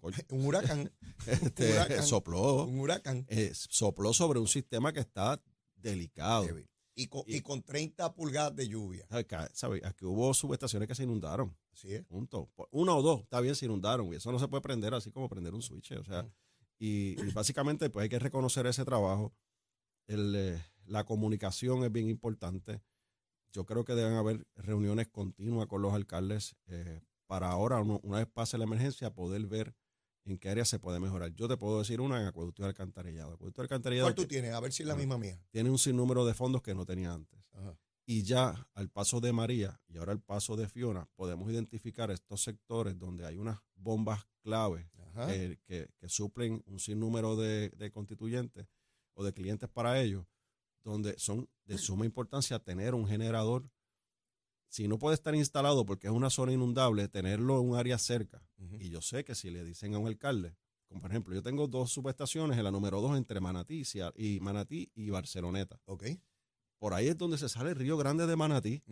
Coño, 0.00 0.16
Un 0.30 0.46
huracán, 0.46 0.92
este, 1.26 1.72
huracán. 1.72 2.02
sopló, 2.06 2.64
un 2.64 2.78
huracán. 2.80 3.26
eh, 3.28 3.50
sopló 3.54 4.12
sobre 4.12 4.38
un 4.38 4.48
sistema 4.48 4.92
que 4.92 5.00
está 5.00 5.42
delicado. 5.74 6.44
débil. 6.44 6.68
Y 6.98 7.06
con, 7.08 7.22
Y- 7.26 7.36
y 7.36 7.40
con 7.42 7.62
30 7.62 8.12
pulgadas 8.14 8.56
de 8.56 8.66
lluvia. 8.68 9.06
¿Sabes? 9.52 9.84
Aquí 9.84 10.04
hubo 10.06 10.32
subestaciones 10.34 10.88
que 10.88 10.94
se 10.94 11.04
inundaron. 11.04 11.54
Así 11.72 11.92
es. 11.94 12.02
Punto. 12.04 12.50
Una 12.70 12.94
o 12.96 13.02
dos, 13.02 13.20
está 13.22 13.40
bien, 13.40 13.54
se 13.54 13.66
inundaron. 13.66 14.12
Y 14.12 14.16
eso 14.16 14.32
no 14.32 14.38
se 14.38 14.48
puede 14.48 14.62
prender 14.62 14.94
así 14.94 15.12
como 15.12 15.28
prender 15.28 15.52
un 15.54 15.60
switch. 15.62 15.92
O 15.92 16.04
sea, 16.04 16.26
y, 16.78 17.20
y 17.22 17.30
básicamente, 17.32 17.90
pues 17.90 18.04
hay 18.04 18.08
que 18.08 18.18
reconocer 18.18 18.66
ese 18.66 18.84
trabajo. 18.84 19.34
El, 20.08 20.34
eh, 20.34 20.62
la 20.86 21.04
comunicación 21.04 21.84
es 21.84 21.92
bien 21.92 22.08
importante. 22.08 22.80
Yo 23.52 23.66
creo 23.66 23.84
que 23.84 23.94
deben 23.94 24.14
haber 24.14 24.46
reuniones 24.56 25.08
continuas 25.08 25.66
con 25.66 25.82
los 25.82 25.92
alcaldes 25.94 26.56
eh, 26.66 27.02
para 27.26 27.50
ahora, 27.50 27.80
uno- 27.80 28.00
una 28.04 28.18
vez 28.18 28.26
pase 28.26 28.56
la 28.56 28.64
emergencia, 28.64 29.12
poder 29.12 29.46
ver 29.46 29.74
en 30.26 30.38
qué 30.38 30.48
área 30.50 30.64
se 30.64 30.78
puede 30.78 31.00
mejorar. 31.00 31.32
Yo 31.34 31.48
te 31.48 31.56
puedo 31.56 31.78
decir 31.78 32.00
una 32.00 32.20
en 32.20 32.26
acueducto 32.26 32.62
y 32.62 32.66
alcantarillado. 32.66 33.34
Acueducto 33.34 33.62
y 33.62 33.64
alcantarillado 33.64 34.06
¿Cuál 34.06 34.14
tú 34.14 34.26
tienes? 34.26 34.52
A 34.52 34.60
ver 34.60 34.72
si 34.72 34.82
es 34.82 34.88
la 34.88 34.96
misma 34.96 35.18
mía. 35.18 35.40
tiene 35.50 35.70
un 35.70 35.78
sinnúmero 35.78 36.24
de 36.24 36.34
fondos 36.34 36.62
que 36.62 36.74
no 36.74 36.84
tenía 36.84 37.12
antes. 37.12 37.40
Ajá. 37.52 37.76
Y 38.08 38.22
ya 38.22 38.68
al 38.74 38.88
paso 38.88 39.20
de 39.20 39.32
María 39.32 39.80
y 39.88 39.96
ahora 39.98 40.12
al 40.12 40.20
paso 40.20 40.56
de 40.56 40.68
Fiona, 40.68 41.08
podemos 41.16 41.50
identificar 41.50 42.12
estos 42.12 42.40
sectores 42.40 42.96
donde 42.96 43.26
hay 43.26 43.36
unas 43.36 43.58
bombas 43.74 44.28
clave 44.42 44.88
eh, 45.28 45.58
que, 45.64 45.88
que 45.98 46.08
suplen 46.08 46.62
un 46.66 46.78
sinnúmero 46.78 47.34
de, 47.34 47.70
de 47.70 47.90
constituyentes 47.90 48.68
o 49.14 49.24
de 49.24 49.32
clientes 49.32 49.68
para 49.68 50.00
ellos, 50.00 50.24
donde 50.84 51.18
son 51.18 51.48
de 51.64 51.78
suma 51.78 52.04
importancia 52.04 52.60
tener 52.60 52.94
un 52.94 53.08
generador. 53.08 53.68
Si 54.68 54.88
no 54.88 54.98
puede 54.98 55.14
estar 55.14 55.34
instalado 55.34 55.86
porque 55.86 56.06
es 56.08 56.12
una 56.12 56.28
zona 56.30 56.52
inundable, 56.52 57.08
tenerlo 57.08 57.60
en 57.60 57.70
un 57.70 57.76
área 57.76 57.98
cerca. 57.98 58.42
Y 58.78 58.90
yo 58.90 59.00
sé 59.00 59.24
que 59.24 59.34
si 59.34 59.50
le 59.50 59.64
dicen 59.64 59.94
a 59.94 59.98
un 59.98 60.06
alcalde, 60.06 60.54
como 60.88 61.00
por 61.00 61.10
ejemplo, 61.10 61.34
yo 61.34 61.42
tengo 61.42 61.66
dos 61.66 61.90
subestaciones 61.92 62.58
en 62.58 62.64
la 62.64 62.70
número 62.70 63.00
dos 63.00 63.16
entre 63.16 63.40
Manatí 63.40 63.82
y 64.16 64.40
Manatí 64.40 64.90
y 64.94 65.10
Barceloneta. 65.10 65.80
Ok. 65.86 66.04
Por 66.78 66.92
ahí 66.94 67.08
es 67.08 67.16
donde 67.16 67.38
se 67.38 67.48
sale 67.48 67.70
el 67.70 67.76
río 67.76 67.96
grande 67.96 68.26
de 68.26 68.36
Manatí 68.36 68.82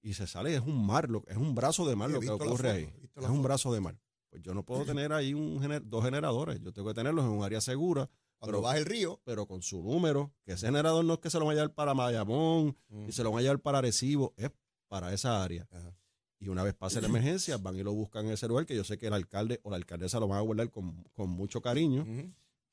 y 0.00 0.14
se 0.14 0.26
sale, 0.26 0.54
es 0.54 0.60
un 0.60 0.86
mar, 0.86 1.08
lo- 1.10 1.24
es 1.26 1.36
un 1.36 1.54
brazo 1.54 1.86
de 1.88 1.96
mar 1.96 2.08
Sí, 2.08 2.14
lo 2.14 2.20
que 2.20 2.30
ocurre 2.30 2.56
foto, 2.56 2.68
ahí. 2.70 2.92
Es 3.24 3.28
un 3.30 3.42
brazo 3.42 3.72
de 3.72 3.80
mar. 3.80 3.98
Pues 4.30 4.42
yo 4.42 4.54
no 4.54 4.64
puedo 4.64 4.84
tener 4.84 5.12
ahí 5.12 5.34
un 5.34 5.60
gener- 5.60 5.82
dos 5.84 6.04
generadores, 6.04 6.60
yo 6.62 6.72
tengo 6.72 6.88
que 6.88 6.94
tenerlos 6.94 7.24
en 7.24 7.30
un 7.32 7.44
área 7.44 7.60
segura, 7.60 8.08
Cuando 8.38 8.58
Pero- 8.58 8.62
baja 8.62 8.78
el 8.78 8.86
río, 8.86 9.20
pero 9.22 9.46
con 9.46 9.62
su 9.62 9.80
número, 9.84 10.32
que 10.44 10.54
ese 10.54 10.66
generador 10.66 11.04
no 11.04 11.12
es 11.14 11.18
que 11.20 11.30
se 11.30 11.38
lo 11.38 11.44
vaya 11.46 11.60
a 11.60 11.62
llevar 11.62 11.74
para 11.76 11.94
Mayamón 11.94 12.76
y 13.06 13.12
se 13.12 13.22
lo 13.22 13.30
vaya 13.30 13.50
a 13.50 13.52
llevar 13.52 13.60
para 13.62 13.78
Arecibo, 13.78 14.34
es 14.36 14.50
para 14.92 15.14
esa 15.14 15.42
área. 15.42 15.66
Ajá. 15.70 15.96
Y 16.38 16.48
una 16.48 16.62
vez 16.62 16.74
pase 16.74 17.00
la 17.00 17.06
emergencia, 17.06 17.56
van 17.56 17.76
y 17.76 17.82
lo 17.82 17.94
buscan 17.94 18.26
en 18.26 18.32
ese 18.32 18.46
lugar, 18.46 18.66
que 18.66 18.76
yo 18.76 18.84
sé 18.84 18.98
que 18.98 19.06
el 19.06 19.14
alcalde 19.14 19.58
o 19.62 19.70
la 19.70 19.76
alcaldesa 19.76 20.20
lo 20.20 20.28
van 20.28 20.38
a 20.38 20.42
guardar 20.42 20.70
con, 20.70 21.02
con 21.14 21.30
mucho 21.30 21.62
cariño, 21.62 22.04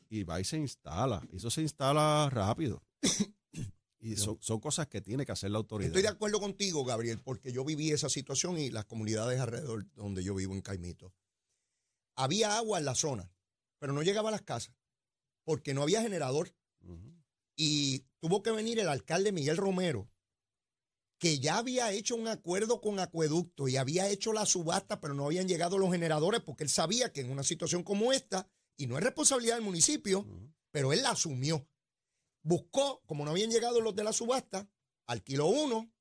y 0.09 0.23
va 0.23 0.41
y 0.41 0.43
se 0.43 0.57
instala. 0.57 1.25
Y 1.31 1.37
eso 1.37 1.49
se 1.49 1.61
instala 1.61 2.29
rápido. 2.29 2.83
Y 4.01 4.15
son, 4.15 4.37
son 4.39 4.61
cosas 4.61 4.87
que 4.87 5.01
tiene 5.01 5.25
que 5.25 5.33
hacer 5.33 5.51
la 5.51 5.57
autoridad. 5.57 5.89
Estoy 5.89 6.03
de 6.03 6.07
acuerdo 6.07 6.39
contigo, 6.39 6.85
Gabriel, 6.85 7.19
porque 7.21 7.51
yo 7.51 7.65
viví 7.65 7.91
esa 7.91 8.07
situación 8.07 8.57
y 8.57 8.69
las 8.69 8.85
comunidades 8.85 9.41
alrededor 9.41 9.85
donde 9.93 10.23
yo 10.23 10.33
vivo 10.35 10.53
en 10.53 10.61
Caimito. 10.61 11.13
Había 12.15 12.55
agua 12.55 12.79
en 12.79 12.85
la 12.85 12.95
zona, 12.95 13.29
pero 13.77 13.91
no 13.91 14.01
llegaba 14.01 14.29
a 14.29 14.31
las 14.31 14.43
casas 14.43 14.73
porque 15.43 15.73
no 15.73 15.83
había 15.83 16.01
generador. 16.01 16.53
Y 17.57 18.05
tuvo 18.21 18.41
que 18.41 18.51
venir 18.51 18.79
el 18.79 18.87
alcalde 18.87 19.33
Miguel 19.33 19.57
Romero, 19.57 20.09
que 21.19 21.39
ya 21.39 21.57
había 21.57 21.91
hecho 21.91 22.15
un 22.15 22.29
acuerdo 22.29 22.79
con 22.79 22.97
Acueducto 22.97 23.67
y 23.67 23.75
había 23.75 24.07
hecho 24.07 24.31
la 24.31 24.45
subasta, 24.45 25.01
pero 25.01 25.13
no 25.13 25.25
habían 25.25 25.49
llegado 25.49 25.77
los 25.77 25.91
generadores 25.91 26.41
porque 26.41 26.63
él 26.63 26.69
sabía 26.69 27.11
que 27.11 27.21
en 27.21 27.29
una 27.29 27.43
situación 27.43 27.83
como 27.83 28.13
esta, 28.13 28.49
y 28.77 28.87
no 28.87 28.97
es 28.97 29.03
responsabilidad 29.03 29.55
del 29.55 29.65
municipio, 29.65 30.25
pero 30.71 30.93
él 30.93 31.03
la 31.03 31.11
asumió. 31.11 31.67
Buscó, 32.41 33.01
como 33.05 33.25
no 33.25 33.31
habían 33.31 33.51
llegado 33.51 33.81
los 33.81 33.93
de 33.95 34.05
la 34.05 34.13
subasta, 34.13 34.69
alquiló 35.07 35.47
uno 35.47 35.91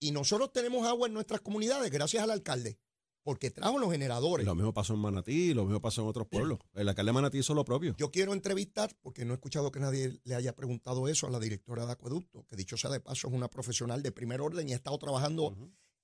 y 0.00 0.12
nosotros 0.12 0.50
tenemos 0.50 0.86
agua 0.86 1.08
en 1.08 1.14
nuestras 1.14 1.42
comunidades 1.42 1.90
gracias 1.90 2.22
al 2.22 2.30
alcalde, 2.30 2.78
porque 3.24 3.50
trajo 3.50 3.78
los 3.78 3.90
generadores. 3.90 4.46
lo 4.46 4.54
mismo 4.54 4.72
pasó 4.72 4.94
en 4.94 5.00
Manatí, 5.00 5.52
lo 5.54 5.64
mismo 5.64 5.80
pasó 5.80 6.02
en 6.02 6.08
otros 6.08 6.28
pueblos. 6.28 6.60
El 6.74 6.88
alcalde 6.88 7.08
de 7.08 7.14
Manatí 7.14 7.38
hizo 7.38 7.54
lo 7.54 7.64
propio. 7.64 7.96
Yo 7.98 8.10
quiero 8.12 8.32
entrevistar, 8.34 8.94
porque 9.02 9.24
no 9.24 9.32
he 9.32 9.36
escuchado 9.36 9.72
que 9.72 9.80
nadie 9.80 10.20
le 10.24 10.34
haya 10.36 10.54
preguntado 10.54 11.08
eso 11.08 11.26
a 11.26 11.30
la 11.30 11.40
directora 11.40 11.86
de 11.86 11.92
Acueducto, 11.92 12.46
que 12.46 12.54
dicho 12.54 12.76
sea 12.76 12.90
de 12.90 13.00
paso 13.00 13.26
es 13.26 13.34
una 13.34 13.48
profesional 13.48 14.02
de 14.02 14.12
primer 14.12 14.40
orden 14.40 14.68
y 14.68 14.72
ha 14.72 14.76
estado 14.76 14.98
trabajando 14.98 15.56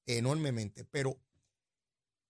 enormemente. 0.07 0.85
Pero 0.85 1.21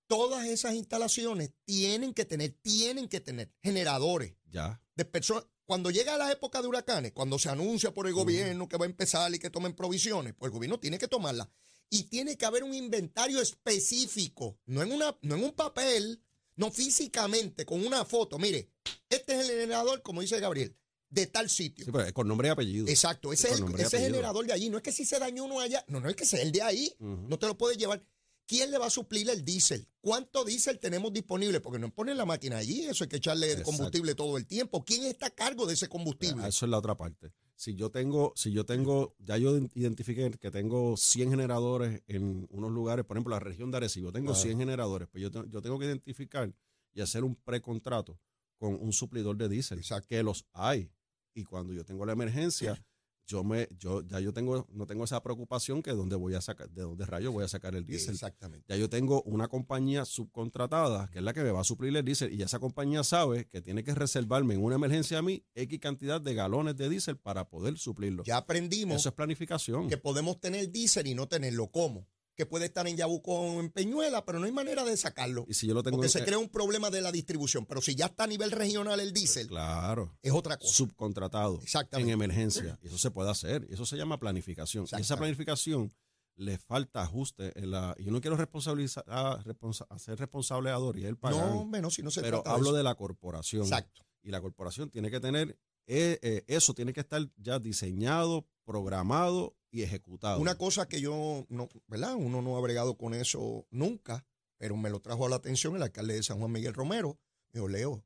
todas 0.07 0.46
esas 0.46 0.74
instalaciones 0.74 1.53
tienen 1.64 2.12
que 2.12 2.24
tener, 2.24 2.50
tienen 2.61 3.09
que 3.09 3.20
tener 3.20 3.53
generadores 3.62 4.35
Ya. 4.50 4.83
de 4.96 5.05
personas. 5.05 5.46
Cuando 5.64 5.92
llega 5.92 6.18
la 6.18 6.33
época 6.33 6.61
de 6.61 6.66
huracanes, 6.66 7.12
cuando 7.12 7.38
se 7.38 7.48
anuncia 7.48 7.94
por 7.94 8.09
el 8.09 8.12
gobierno 8.12 8.68
que 8.68 8.76
va 8.76 8.87
a 8.87 8.88
empezar 8.88 9.33
y 9.33 9.38
que 9.38 9.50
tomen 9.50 9.72
provisiones, 9.72 10.35
pues 10.35 10.48
el 10.50 10.53
gobierno 10.55 10.81
tiene 10.81 10.98
que 10.98 11.07
tomarlas. 11.07 11.46
Y 11.90 12.05
tiene 12.05 12.37
que 12.37 12.46
haber 12.46 12.62
un 12.62 12.72
inventario 12.72 13.40
específico, 13.40 14.59
no 14.66 14.83
en, 14.83 14.92
una, 14.92 15.16
no 15.22 15.35
en 15.35 15.44
un 15.44 15.53
papel, 15.53 16.22
no 16.57 16.70
físicamente, 16.70 17.66
con 17.66 17.85
una 17.85 18.05
foto. 18.05 18.38
Mire, 18.38 18.70
este 19.09 19.35
es 19.35 19.48
el 19.48 19.59
generador, 19.59 20.00
como 20.03 20.20
dice 20.20 20.38
Gabriel, 20.38 20.76
de 21.09 21.26
tal 21.26 21.50
sitio. 21.50 21.85
Sí, 21.85 21.90
pero 21.90 22.05
es 22.05 22.12
con 22.12 22.29
nombre 22.29 22.48
y 22.48 22.50
apellido. 22.53 22.87
Exacto, 22.87 23.33
ese 23.33 23.50
es 23.50 23.61
el 23.61 23.81
ese 23.81 23.98
generador 23.98 24.46
de 24.46 24.53
allí. 24.53 24.70
No 24.70 24.76
es 24.76 24.83
que 24.83 24.92
si 24.92 25.05
se 25.05 25.18
dañó 25.18 25.44
uno 25.44 25.61
allá, 25.61 25.85
no, 25.88 26.00
no 26.00 26.09
es 26.09 26.14
que 26.14 26.24
sea 26.24 26.40
el 26.40 26.53
de 26.53 26.62
ahí. 26.62 26.94
No 27.00 27.38
te 27.38 27.46
lo 27.46 27.59
puedes 27.59 27.76
llevar. 27.76 28.05
¿Quién 28.50 28.72
le 28.72 28.78
va 28.78 28.86
a 28.86 28.90
suplir 28.90 29.30
el 29.30 29.44
diésel? 29.44 29.86
¿Cuánto 30.00 30.44
diésel 30.44 30.80
tenemos 30.80 31.12
disponible? 31.12 31.60
Porque 31.60 31.78
no 31.78 31.94
ponen 31.94 32.16
la 32.16 32.24
máquina 32.26 32.56
allí, 32.56 32.84
eso 32.84 33.04
hay 33.04 33.08
que 33.08 33.18
echarle 33.18 33.46
Exacto. 33.46 33.70
combustible 33.70 34.16
todo 34.16 34.36
el 34.38 34.44
tiempo. 34.44 34.84
¿Quién 34.84 35.04
está 35.04 35.26
a 35.26 35.30
cargo 35.30 35.66
de 35.66 35.74
ese 35.74 35.88
combustible? 35.88 36.48
Eso 36.48 36.66
es 36.66 36.70
la 36.70 36.78
otra 36.78 36.96
parte. 36.96 37.30
Si 37.54 37.76
yo 37.76 37.92
tengo, 37.92 38.32
si 38.34 38.50
yo 38.50 38.66
tengo, 38.66 39.14
ya 39.20 39.36
yo 39.36 39.56
identifiqué 39.74 40.32
que 40.32 40.50
tengo 40.50 40.96
100 40.96 41.30
generadores 41.30 42.02
en 42.08 42.48
unos 42.50 42.72
lugares, 42.72 43.04
por 43.04 43.16
ejemplo, 43.16 43.30
la 43.36 43.38
región 43.38 43.70
de 43.70 43.76
Arecibo, 43.76 44.10
tengo 44.10 44.32
Ajá. 44.32 44.42
100 44.42 44.58
generadores, 44.58 45.06
pues 45.12 45.22
yo, 45.22 45.30
te- 45.30 45.48
yo 45.48 45.62
tengo 45.62 45.78
que 45.78 45.84
identificar 45.86 46.52
y 46.92 47.02
hacer 47.02 47.22
un 47.22 47.36
precontrato 47.36 48.18
con 48.58 48.74
un 48.74 48.92
suplidor 48.92 49.36
de 49.36 49.48
diésel, 49.48 49.80
que 50.08 50.24
los 50.24 50.44
hay. 50.54 50.90
Y 51.34 51.44
cuando 51.44 51.72
yo 51.72 51.84
tengo 51.84 52.04
la 52.04 52.14
emergencia, 52.14 52.84
yo 53.30 53.44
me, 53.44 53.68
yo, 53.78 54.02
ya 54.02 54.18
yo 54.18 54.32
tengo, 54.32 54.66
no 54.72 54.86
tengo 54.86 55.04
esa 55.04 55.22
preocupación 55.22 55.82
que 55.82 55.90
de 55.92 55.96
dónde 55.96 56.16
voy 56.16 56.34
a 56.34 56.40
sacar, 56.40 56.68
de 56.70 56.82
dónde 56.82 57.06
rayos 57.06 57.32
voy 57.32 57.44
a 57.44 57.48
sacar 57.48 57.76
el 57.76 57.86
diésel. 57.86 58.14
Exactamente. 58.14 58.66
Ya 58.68 58.76
yo 58.76 58.90
tengo 58.90 59.22
una 59.22 59.46
compañía 59.46 60.04
subcontratada 60.04 61.08
que 61.12 61.18
es 61.18 61.24
la 61.24 61.32
que 61.32 61.42
me 61.42 61.52
va 61.52 61.60
a 61.60 61.64
suplir 61.64 61.96
el 61.96 62.04
diésel 62.04 62.32
y 62.32 62.42
esa 62.42 62.58
compañía 62.58 63.04
sabe 63.04 63.46
que 63.46 63.62
tiene 63.62 63.84
que 63.84 63.94
reservarme 63.94 64.54
en 64.54 64.64
una 64.64 64.74
emergencia 64.74 65.18
a 65.18 65.22
mí 65.22 65.44
X 65.54 65.78
cantidad 65.78 66.20
de 66.20 66.34
galones 66.34 66.76
de 66.76 66.88
diésel 66.88 67.16
para 67.16 67.48
poder 67.48 67.78
suplirlo. 67.78 68.24
Ya 68.24 68.36
aprendimos 68.38 68.96
Eso 68.96 69.10
es 69.10 69.14
planificación. 69.14 69.88
que 69.88 69.96
podemos 69.96 70.40
tener 70.40 70.70
diésel 70.72 71.06
y 71.06 71.14
no 71.14 71.28
tenerlo. 71.28 71.68
¿Cómo? 71.68 72.08
Que 72.36 72.46
puede 72.46 72.66
estar 72.66 72.86
en 72.88 72.96
Yabuco 72.96 73.32
o 73.32 73.60
en 73.60 73.70
Peñuela, 73.70 74.24
pero 74.24 74.38
no 74.38 74.46
hay 74.46 74.52
manera 74.52 74.82
de 74.84 74.96
sacarlo. 74.96 75.44
Y 75.48 75.54
si 75.54 75.66
yo 75.66 75.74
lo 75.74 75.82
tengo 75.82 75.96
Porque 75.98 76.06
en- 76.06 76.12
se 76.12 76.24
crea 76.24 76.38
un 76.38 76.48
problema 76.48 76.88
de 76.90 77.02
la 77.02 77.12
distribución. 77.12 77.66
Pero 77.66 77.82
si 77.82 77.94
ya 77.94 78.06
está 78.06 78.24
a 78.24 78.26
nivel 78.26 78.50
regional 78.50 78.98
el 79.00 79.12
diésel, 79.12 79.48
Claro. 79.48 80.16
es 80.22 80.32
otra 80.32 80.56
cosa. 80.56 80.72
subcontratado 80.72 81.56
en 81.56 81.62
Exactamente. 81.62 82.12
emergencia. 82.12 82.78
Y 82.82 82.86
eso 82.86 82.96
se 82.98 83.10
puede 83.10 83.30
hacer. 83.30 83.66
Y 83.68 83.74
eso 83.74 83.84
se 83.84 83.96
llama 83.96 84.18
planificación. 84.18 84.86
Y 84.90 85.00
esa 85.00 85.16
planificación 85.18 85.92
le 86.36 86.56
falta 86.56 87.02
ajuste 87.02 87.52
en 87.58 87.70
la. 87.72 87.94
Yo 87.98 88.10
no 88.10 88.20
quiero 88.22 88.36
responsabilizar, 88.38 89.04
a- 89.08 89.38
responsa- 89.44 89.86
hacer 89.90 90.18
responsable 90.18 90.70
a 90.70 90.74
Dori, 90.76 91.04
él 91.04 91.18
paga. 91.18 91.36
No, 91.36 91.66
menos 91.66 91.94
si 91.94 92.02
no 92.02 92.10
se 92.10 92.22
pero 92.22 92.38
trata 92.42 92.56
hablo 92.56 92.72
de, 92.72 92.78
de, 92.78 92.84
la 92.84 92.94
corporación. 92.94 93.62
Exacto. 93.64 94.02
Y 94.22 94.30
la 94.30 94.40
corporación 94.40 94.88
tiene 94.90 95.10
que 95.10 95.20
tener. 95.20 95.58
eh, 95.92 96.18
eh, 96.22 96.44
eso 96.46 96.72
tiene 96.72 96.92
que 96.92 97.00
estar 97.00 97.20
ya 97.36 97.58
diseñado, 97.58 98.46
programado 98.64 99.56
y 99.70 99.83
ejecutado. 99.83 100.40
Una 100.40 100.56
cosa 100.56 100.88
que 100.88 101.00
yo, 101.00 101.46
no, 101.48 101.68
¿verdad? 101.87 102.14
Uno 102.16 102.42
no 102.42 102.56
ha 102.56 102.61
bregado 102.61 102.96
con 102.96 103.14
eso 103.14 103.66
nunca, 103.70 104.26
pero 104.59 104.76
me 104.76 104.90
lo 104.90 105.00
trajo 105.00 105.26
a 105.26 105.28
la 105.28 105.37
atención 105.37 105.76
el 105.76 105.83
alcalde 105.83 106.14
de 106.14 106.22
San 106.22 106.38
Juan 106.38 106.52
Miguel 106.52 106.74
Romero. 106.74 107.18
Me 107.52 107.59
dijo, 107.61 107.68
Leo, 107.68 108.04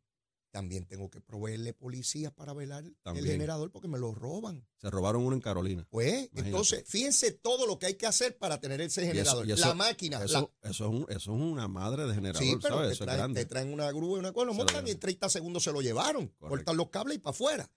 también 0.51 0.87
tengo 0.87 1.11
que 1.11 1.21
proveerle 1.21 1.73
policías 1.75 2.33
para 2.33 2.53
velar 2.53 2.85
También. 3.03 3.27
el 3.27 3.33
generador 3.33 3.73
porque 3.73 3.89
me 3.89 3.99
lo 3.99 4.15
roban. 4.15 4.65
Se 4.77 4.89
robaron 4.89 5.25
uno 5.25 5.35
en 5.35 5.41
Carolina. 5.41 5.85
Pues, 5.91 6.13
Imagínate. 6.15 6.47
entonces, 6.49 6.85
fíjense 6.87 7.33
todo 7.33 7.67
lo 7.67 7.77
que 7.81 7.87
hay 7.87 7.95
que 7.95 8.07
hacer 8.07 8.39
para 8.39 8.61
tener 8.61 8.81
ese 8.81 9.01
Y 9.01 9.05
eso- 9.07 9.13
generador. 9.15 9.49
y 9.49 9.53
eso- 9.53 9.67
la 9.69 9.75
máquina, 9.75 10.19
la- 10.21 10.25
Eso, 10.27 10.55
eso, 10.63 10.85
es 10.85 10.91
un- 10.91 11.07
eso 11.09 11.35
es 11.35 11.41
una 11.41 11.67
madre 11.67 12.07
de 12.07 12.15
generador, 12.15 12.41
Sí, 12.47 12.57
pero 12.63 12.75
¿sabes? 12.77 12.89
te 12.91 12.95
Eso 12.95 13.03
es 13.03 13.07
traen, 13.07 13.19
grande. 13.19 13.41
te 13.41 13.47
traen 13.47 13.73
una 13.73 13.91
grúa 13.91 14.17
y 14.17 14.21
una 14.21 14.33
cosa, 14.33 14.47
lo 14.47 14.55
montan 14.55 14.77
y 14.77 14.79
en 14.81 14.85
llevan. 14.87 15.01
30 15.01 15.29
segundos 15.29 15.65
se 15.65 15.73
lo 15.73 15.81
llevaron. 15.83 16.29
Correcto. 16.29 16.49
Cortan 16.49 16.77
los 16.77 16.89
cables 16.91 17.17
y 17.17 17.19
para 17.19 17.31
afuera. 17.33 17.71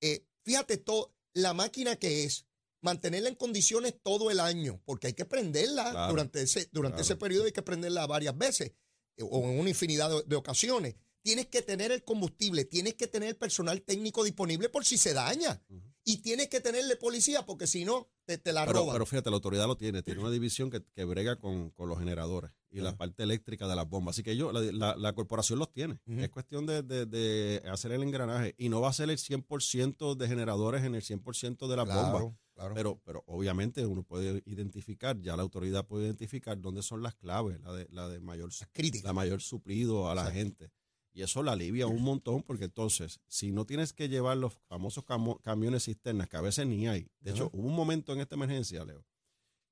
Eh, 0.00 0.24
fíjate, 0.44 0.76
todo, 0.76 1.12
la 1.34 1.52
máquina 1.52 1.96
que 1.96 2.22
es, 2.24 2.46
mantenerla 2.82 3.28
en 3.28 3.34
condiciones 3.34 3.94
todo 4.02 4.30
el 4.30 4.40
año, 4.40 4.80
porque 4.84 5.08
hay 5.08 5.12
que 5.14 5.24
prenderla 5.24 5.90
Claro, 5.90 6.12
durante, 6.12 6.42
ese, 6.42 6.68
durante 6.72 6.96
claro. 6.96 7.02
ese 7.02 7.16
periodo, 7.16 7.44
hay 7.44 7.52
que 7.52 7.62
prenderla 7.62 8.06
varias 8.06 8.36
veces 8.36 8.72
eh, 9.16 9.22
o 9.28 9.38
en 9.50 9.58
una 9.60 9.68
infinidad 9.68 10.10
de, 10.10 10.22
de 10.26 10.36
ocasiones. 10.36 10.94
Tienes 11.22 11.46
que 11.48 11.60
tener 11.60 11.92
el 11.92 12.02
combustible, 12.02 12.64
tienes 12.64 12.94
que 12.94 13.06
tener 13.06 13.28
el 13.28 13.36
personal 13.36 13.82
técnico 13.82 14.24
disponible 14.24 14.70
por 14.70 14.86
si 14.86 14.96
se 14.96 15.12
daña. 15.12 15.62
Y 16.02 16.22
tienes 16.22 16.48
que 16.48 16.60
tenerle 16.62 16.96
policía, 16.96 17.44
porque 17.44 17.66
si 17.66 17.84
no, 17.84 18.08
te, 18.24 18.38
te 18.38 18.54
la 18.54 18.64
Pero, 18.64 18.78
roban. 18.80 18.94
pero 18.94 19.04
fíjate, 19.04 19.28
la 19.28 19.36
autoridad 19.36 19.66
lo 19.66 19.76
tiene, 19.76 20.02
tiene 20.02 20.20
una 20.20 20.30
división 20.30 20.70
que, 20.70 20.82
que 20.82 21.04
brega 21.04 21.36
con, 21.36 21.70
con 21.72 21.90
los 21.90 21.98
generadores 21.98 22.52
y 22.70 22.80
la 22.80 22.96
parte 22.96 23.22
eléctrica 23.24 23.68
de 23.68 23.76
las 23.76 23.86
bombas. 23.86 24.14
Así 24.16 24.22
que 24.22 24.34
yo, 24.34 24.50
la, 24.50 24.60
la- 24.72 24.96
la 24.96 25.12
corporación 25.12 25.58
los 25.58 25.70
tiene. 25.70 25.98
Es 26.06 26.30
cuestión 26.30 26.64
de, 26.64 26.82
de- 26.82 27.04
de 27.04 27.62
hacer 27.70 27.92
el 27.92 28.02
engranaje 28.02 28.54
y 28.56 28.70
no 28.70 28.80
va 28.80 28.88
a 28.88 28.92
ser 28.94 29.10
el 29.10 29.18
100% 29.18 30.14
de 30.16 30.26
generadores 30.26 30.84
en 30.84 30.94
el 30.94 31.02
100% 31.02 31.68
de 31.68 31.76
las 31.76 31.86
bombas. 31.86 32.34
Claro. 32.60 32.74
Pero, 32.74 33.00
pero 33.04 33.24
obviamente 33.26 33.84
uno 33.86 34.02
puede 34.02 34.42
identificar, 34.46 35.18
ya 35.20 35.36
la 35.36 35.42
autoridad 35.42 35.86
puede 35.86 36.04
identificar 36.06 36.60
dónde 36.60 36.82
son 36.82 37.02
las 37.02 37.14
claves, 37.14 37.60
la 37.60 37.72
de, 37.72 37.86
la 37.90 38.08
de 38.08 38.20
mayor, 38.20 38.50
crítica. 38.72 39.08
la 39.08 39.12
mayor 39.12 39.40
suplido 39.40 40.08
a 40.10 40.14
la 40.14 40.22
Exacto. 40.22 40.38
gente. 40.38 40.72
Y 41.12 41.22
eso 41.22 41.42
la 41.42 41.52
alivia 41.52 41.88
un 41.88 42.02
montón 42.02 42.42
porque 42.44 42.66
entonces, 42.66 43.20
si 43.26 43.50
no 43.50 43.66
tienes 43.66 43.92
que 43.92 44.08
llevar 44.08 44.36
los 44.36 44.54
famosos 44.68 45.04
camo- 45.04 45.40
camiones 45.42 45.84
cisternas, 45.84 46.28
que 46.28 46.36
a 46.36 46.40
veces 46.40 46.66
ni 46.66 46.86
hay. 46.86 47.10
De 47.18 47.32
hecho, 47.32 47.50
hubo 47.52 47.66
un 47.66 47.74
momento 47.74 48.12
en 48.12 48.20
esta 48.20 48.36
emergencia, 48.36 48.84
Leo, 48.84 49.04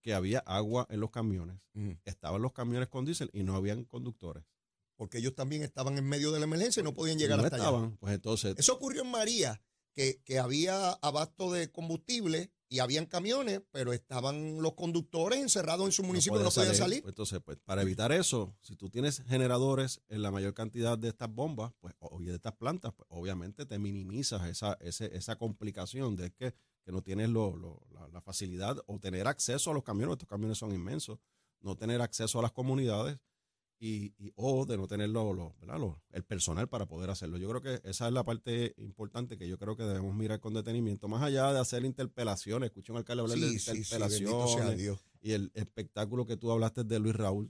que 0.03 0.15
había 0.15 0.41
agua 0.41 0.87
en 0.91 0.99
los 1.01 1.11
camiones, 1.11 1.61
estaban 2.05 2.43
los 2.43 2.53
camiones 2.53 2.89
con 2.89 3.05
diésel 3.05 3.31
y 3.33 3.45
no 3.45 3.55
habían 3.55 3.85
conductores. 3.85 4.45
Porque 4.97 5.19
ellos 5.19 5.37
también 5.37 5.63
estaban 5.63 5.97
en 5.97 6.05
medio 6.09 6.33
de 6.33 6.41
la 6.41 6.47
emergencia 6.47 6.81
y 6.81 6.85
no 6.85 6.93
podían 6.93 7.19
llegar 7.19 7.39
no 7.39 7.45
hasta 7.45 7.55
allá. 7.55 7.67
estaban, 7.67 7.97
pues 7.99 8.15
entonces, 8.15 8.57
Eso 8.59 8.75
ocurrió 8.75 9.03
en 9.03 9.11
María, 9.13 9.63
que, 9.95 10.21
que 10.25 10.41
había 10.41 10.91
abasto 10.95 11.53
de 11.53 11.71
combustible 11.71 12.51
y 12.71 12.81
habían 12.81 13.07
camiones, 13.07 13.63
pero 13.71 13.93
estaban 13.93 14.61
los 14.61 14.75
conductores 14.75 15.41
encerrados 15.41 15.87
en 15.87 15.93
su 15.93 16.03
municipio, 16.03 16.39
no 16.45 16.51
podían 16.51 16.75
salir. 16.79 17.03
Pues 17.03 17.13
entonces, 17.13 17.41
pues, 17.45 17.59
para 17.65 17.83
evitar 17.83 18.13
eso, 18.13 18.55
si 18.61 18.77
tú 18.77 18.91
tienes 18.91 19.23
generadores 19.27 20.03
en 20.09 20.23
la 20.23 20.31
mayor 20.31 20.53
cantidad 20.55 20.99
de 20.99 21.09
estas 21.09 21.31
bombas, 21.33 21.73
pues, 21.81 21.95
o 22.01 22.21
de 22.21 22.35
estas 22.35 22.55
plantas, 22.57 22.93
pues 22.95 23.07
obviamente 23.11 23.65
te 23.67 23.79
minimizas 23.79 24.47
esa, 24.49 24.77
ese- 24.81 25.17
esa 25.17 25.37
complicación 25.37 26.15
de 26.17 26.31
que, 26.33 26.55
que 26.85 26.93
no 26.93 27.03
tienes 27.03 27.29
lo- 27.31 27.57
lo- 27.57 27.81
la, 27.91 28.09
la 28.09 28.21
facilidad 28.21 28.77
o 28.87 28.99
tener 28.99 29.27
acceso 29.29 29.71
a 29.71 29.75
los 29.75 29.83
camiones, 29.83 30.15
estos 30.15 30.29
camiones 30.29 30.59
son 30.59 30.73
inmensos, 30.73 31.19
no 31.61 31.75
tener 31.77 32.01
acceso 32.03 32.39
a 32.39 32.43
las 32.43 32.53
comunidades 32.53 33.19
y, 33.81 34.13
y- 34.19 34.33
o 34.37 34.67
de 34.67 34.77
no 34.77 34.87
tener 34.89 35.09
lo- 35.11 35.33
lo- 35.33 35.55
lo- 35.63 36.03
el 36.11 36.25
personal 36.25 36.69
para 36.69 36.87
poder 36.87 37.11
hacerlo. 37.11 37.39
Yo 37.39 37.49
creo 37.49 37.63
que 37.63 37.81
esa 37.89 38.07
es 38.09 38.13
la 38.13 38.25
parte 38.25 38.75
importante 38.79 39.39
que 39.39 39.49
yo 39.49 39.59
creo 39.59 39.77
que 39.77 39.85
debemos 39.85 40.15
mirar 40.15 40.41
con 40.41 40.53
detenimiento, 40.55 41.07
más 41.09 41.23
allá 41.23 41.53
de 41.53 41.61
hacer 41.61 41.85
interpelaciones, 41.85 42.69
escuché 42.71 42.91
a 42.91 42.95
un 42.95 42.99
alcalde 42.99 43.23
hablar 43.23 43.39
de 43.39 43.47
Sí, 43.51 43.59
sí, 43.59 43.71
sí, 43.73 43.79
interpelaciones 43.79 44.81
y 45.21 45.33
el 45.33 45.51
espectáculo 45.55 46.27
que 46.27 46.37
tú 46.37 46.51
hablaste 46.51 46.85
de 46.85 46.99
Luis 46.99 47.15
Raúl, 47.15 47.49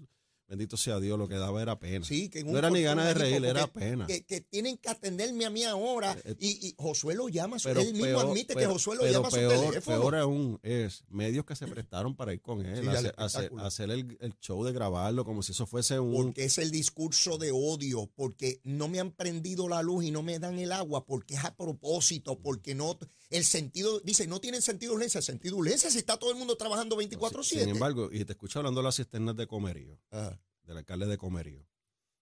bendito 0.49 0.77
sea 0.77 0.99
Dios, 0.99 1.19
lo 1.19 1.29
que 1.29 1.35
daba 1.37 1.61
era 1.63 1.79
pena. 1.79 2.05
Sí, 2.05 2.29
que 2.29 2.41
en 2.41 2.47
un 2.47 2.53
no 2.55 2.59
era 2.59 2.71
ni 2.71 2.83
ganas 2.83 3.07
de 3.07 3.15
reír, 3.15 3.45
era 3.45 3.67
pena. 3.67 4.07
Que, 4.07 4.25
que 4.25 4.41
tienen 4.41 4.79
que 4.79 4.89
atenderme 4.89 5.45
a 5.45 5.51
mí 5.51 5.63
ahora. 5.65 6.13
Eh, 6.25 6.33
eh, 6.33 6.37
y, 6.41 6.69
y 6.69 6.75
Josué 6.79 7.15
lo 7.15 7.29
llama, 7.29 7.59
Pero 7.63 7.81
él 7.81 7.93
mismo 7.93 8.07
peor- 8.07 8.27
admite 8.31 8.47
que 8.49 8.55
pero- 8.55 8.73
Josué 8.73 8.95
lo 8.97 9.01
pero 9.03 9.13
llama 9.13 9.29
a 9.29 9.31
su 9.31 9.37
peor, 9.37 9.53
teléfono. 9.67 10.01
peor 10.01 10.17
aún 10.17 10.59
es 10.63 11.05
medios 11.09 11.45
que 11.45 11.55
se 11.55 11.67
prestaron 11.67 12.17
para 12.17 12.33
ir 12.33 12.41
con 12.41 12.65
él, 12.65 12.81
Sí, 12.83 12.89
hacer, 12.89 13.15
hacer- 13.17 13.43
espectáculo. 13.45 13.65
hacer 13.65 13.91
el, 13.91 14.17
el 14.21 14.35
show 14.41 14.65
de 14.65 14.73
grabarlo 14.73 15.25
como 15.25 15.43
si 15.43 15.53
eso 15.53 15.67
fuese 15.67 16.01
un... 16.01 16.13
Porque 16.15 16.45
es 16.45 16.59
el 16.59 16.71
discurso 16.71 17.37
de 17.39 17.51
odio, 17.53 18.11
porque 18.15 18.61
no 18.65 18.89
me 18.89 19.01
han 19.01 19.13
prendido 19.13 19.69
la 19.69 19.83
luz 19.83 20.05
y 20.05 20.11
no 20.11 20.23
me 20.23 20.39
dan 20.39 20.59
el 20.59 20.73
agua, 20.73 21.05
porque 21.05 21.35
es 21.35 21.45
a 21.45 21.55
propósito, 21.57 22.39
porque 22.41 22.75
no, 22.75 22.99
el 23.31 23.45
sentido, 23.45 24.01
dice, 24.01 24.27
no 24.27 24.41
tienen 24.41 24.63
sentido 24.63 24.93
de 24.93 24.97
urgencia, 24.97 25.21
sentido 25.21 25.57
de 25.57 25.61
urgencia 25.63 25.91
si 25.91 25.99
está 25.99 26.17
todo 26.17 26.31
el 26.31 26.37
mundo 26.39 26.57
trabajando 26.57 26.99
Sin 26.99 27.11
24-7. 27.11 27.69
embargo, 27.69 28.09
y 28.11 28.25
te 28.25 28.33
escucho 28.33 28.59
hablando 28.61 28.81
de 28.81 28.85
las 28.85 28.97
cisternas 28.97 29.37
de 29.37 29.47
Comerío, 29.47 29.99
Ajá, 30.11 30.38
del 30.69 30.77
alcalde 30.79 31.07
de 31.07 31.19
Comerío. 31.19 31.67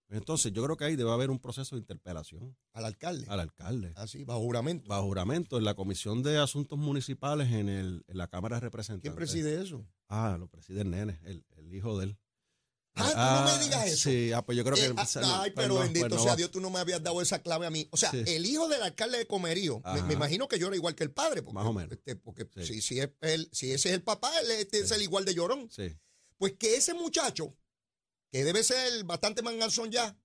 Entonces, 0.09 0.53
yo 0.53 0.63
creo 0.63 0.77
que 0.77 0.85
ahí 0.85 0.95
debe 0.95 1.11
haber 1.11 1.29
un 1.29 1.37
proceso 1.39 1.75
de 1.75 1.81
interpelación 1.81 2.55
al 2.71 2.85
alcalde, 2.85 3.25
al 3.29 3.41
alcalde. 3.41 3.91
así, 3.97 4.23
bajo 4.23 4.39
juramento. 4.39 4.87
Bajo 4.87 5.03
juramento 5.03 5.57
en 5.57 5.65
la 5.65 5.73
Comisión 5.73 6.23
de 6.23 6.37
Asuntos 6.37 6.79
Municipales 6.79 7.51
en, 7.51 7.67
el, 7.67 8.05
en 8.07 8.17
la 8.17 8.27
Cámara 8.29 8.55
de 8.55 8.61
Representantes. 8.61 9.01
¿Quién 9.03 9.15
preside 9.15 9.61
eso? 9.61 9.85
Ah, 10.07 10.37
lo 10.39 10.47
preside 10.47 10.81
el 10.81 10.89
nene, 10.91 11.19
el, 11.25 11.45
el 11.57 11.75
hijo 11.75 11.97
de 11.99 12.05
él. 12.05 12.17
Ah, 12.99 13.43
tú 13.45 13.51
no 13.51 13.57
me 13.57 13.63
digas 13.65 13.85
eso. 13.87 14.09
Sí, 14.09 14.31
ah, 14.31 14.43
pues 14.45 14.57
yo 14.57 14.63
creo 14.63 14.75
que... 14.75 14.85
Eh, 14.85 14.93
ah, 14.95 15.41
ay, 15.43 15.51
pues 15.51 15.65
pero 15.65 15.75
no, 15.75 15.81
bendito 15.81 16.07
pues 16.07 16.19
no 16.19 16.23
sea. 16.23 16.35
Dios, 16.37 16.51
tú 16.51 16.61
no 16.61 16.69
me 16.69 16.79
habías 16.79 17.03
dado 17.03 17.21
esa 17.21 17.43
clave 17.43 17.67
a 17.67 17.69
mí. 17.69 17.87
O 17.91 17.97
sea, 17.97 18.09
Sí. 18.11 18.23
el 18.25 18.45
hijo 18.45 18.67
del 18.69 18.81
alcalde 18.81 19.17
de 19.17 19.27
Comerío, 19.27 19.81
me, 20.07 20.13
imagino 20.13 20.47
que 20.47 20.57
llora 20.57 20.75
igual 20.77 20.95
que 20.95 21.03
el 21.03 21.11
padre. 21.11 21.43
Porque, 21.43 21.53
Más 21.55 21.65
o 21.67 21.73
menos. 21.73 21.91
este, 21.91 22.15
porque 22.15 22.47
Sí. 22.55 22.65
si, 22.65 22.81
si, 22.81 22.99
es 23.01 23.09
él- 23.21 23.49
si 23.51 23.71
ese 23.73 23.89
es 23.89 23.95
el 23.95 24.03
papá, 24.03 24.31
él 24.39 24.67
es, 24.71 24.91
el 24.91 25.01
igual 25.01 25.25
de 25.25 25.35
llorón. 25.35 25.69
Sí, 25.69 25.95
Pues 26.37 26.53
que 26.53 26.75
ese 26.77 26.93
muchacho, 26.95 27.53
que 28.31 28.43
debe 28.43 28.63
ser 28.63 29.03
bastante 29.03 29.41
manganzón 29.41 29.91
ya, 29.91 30.17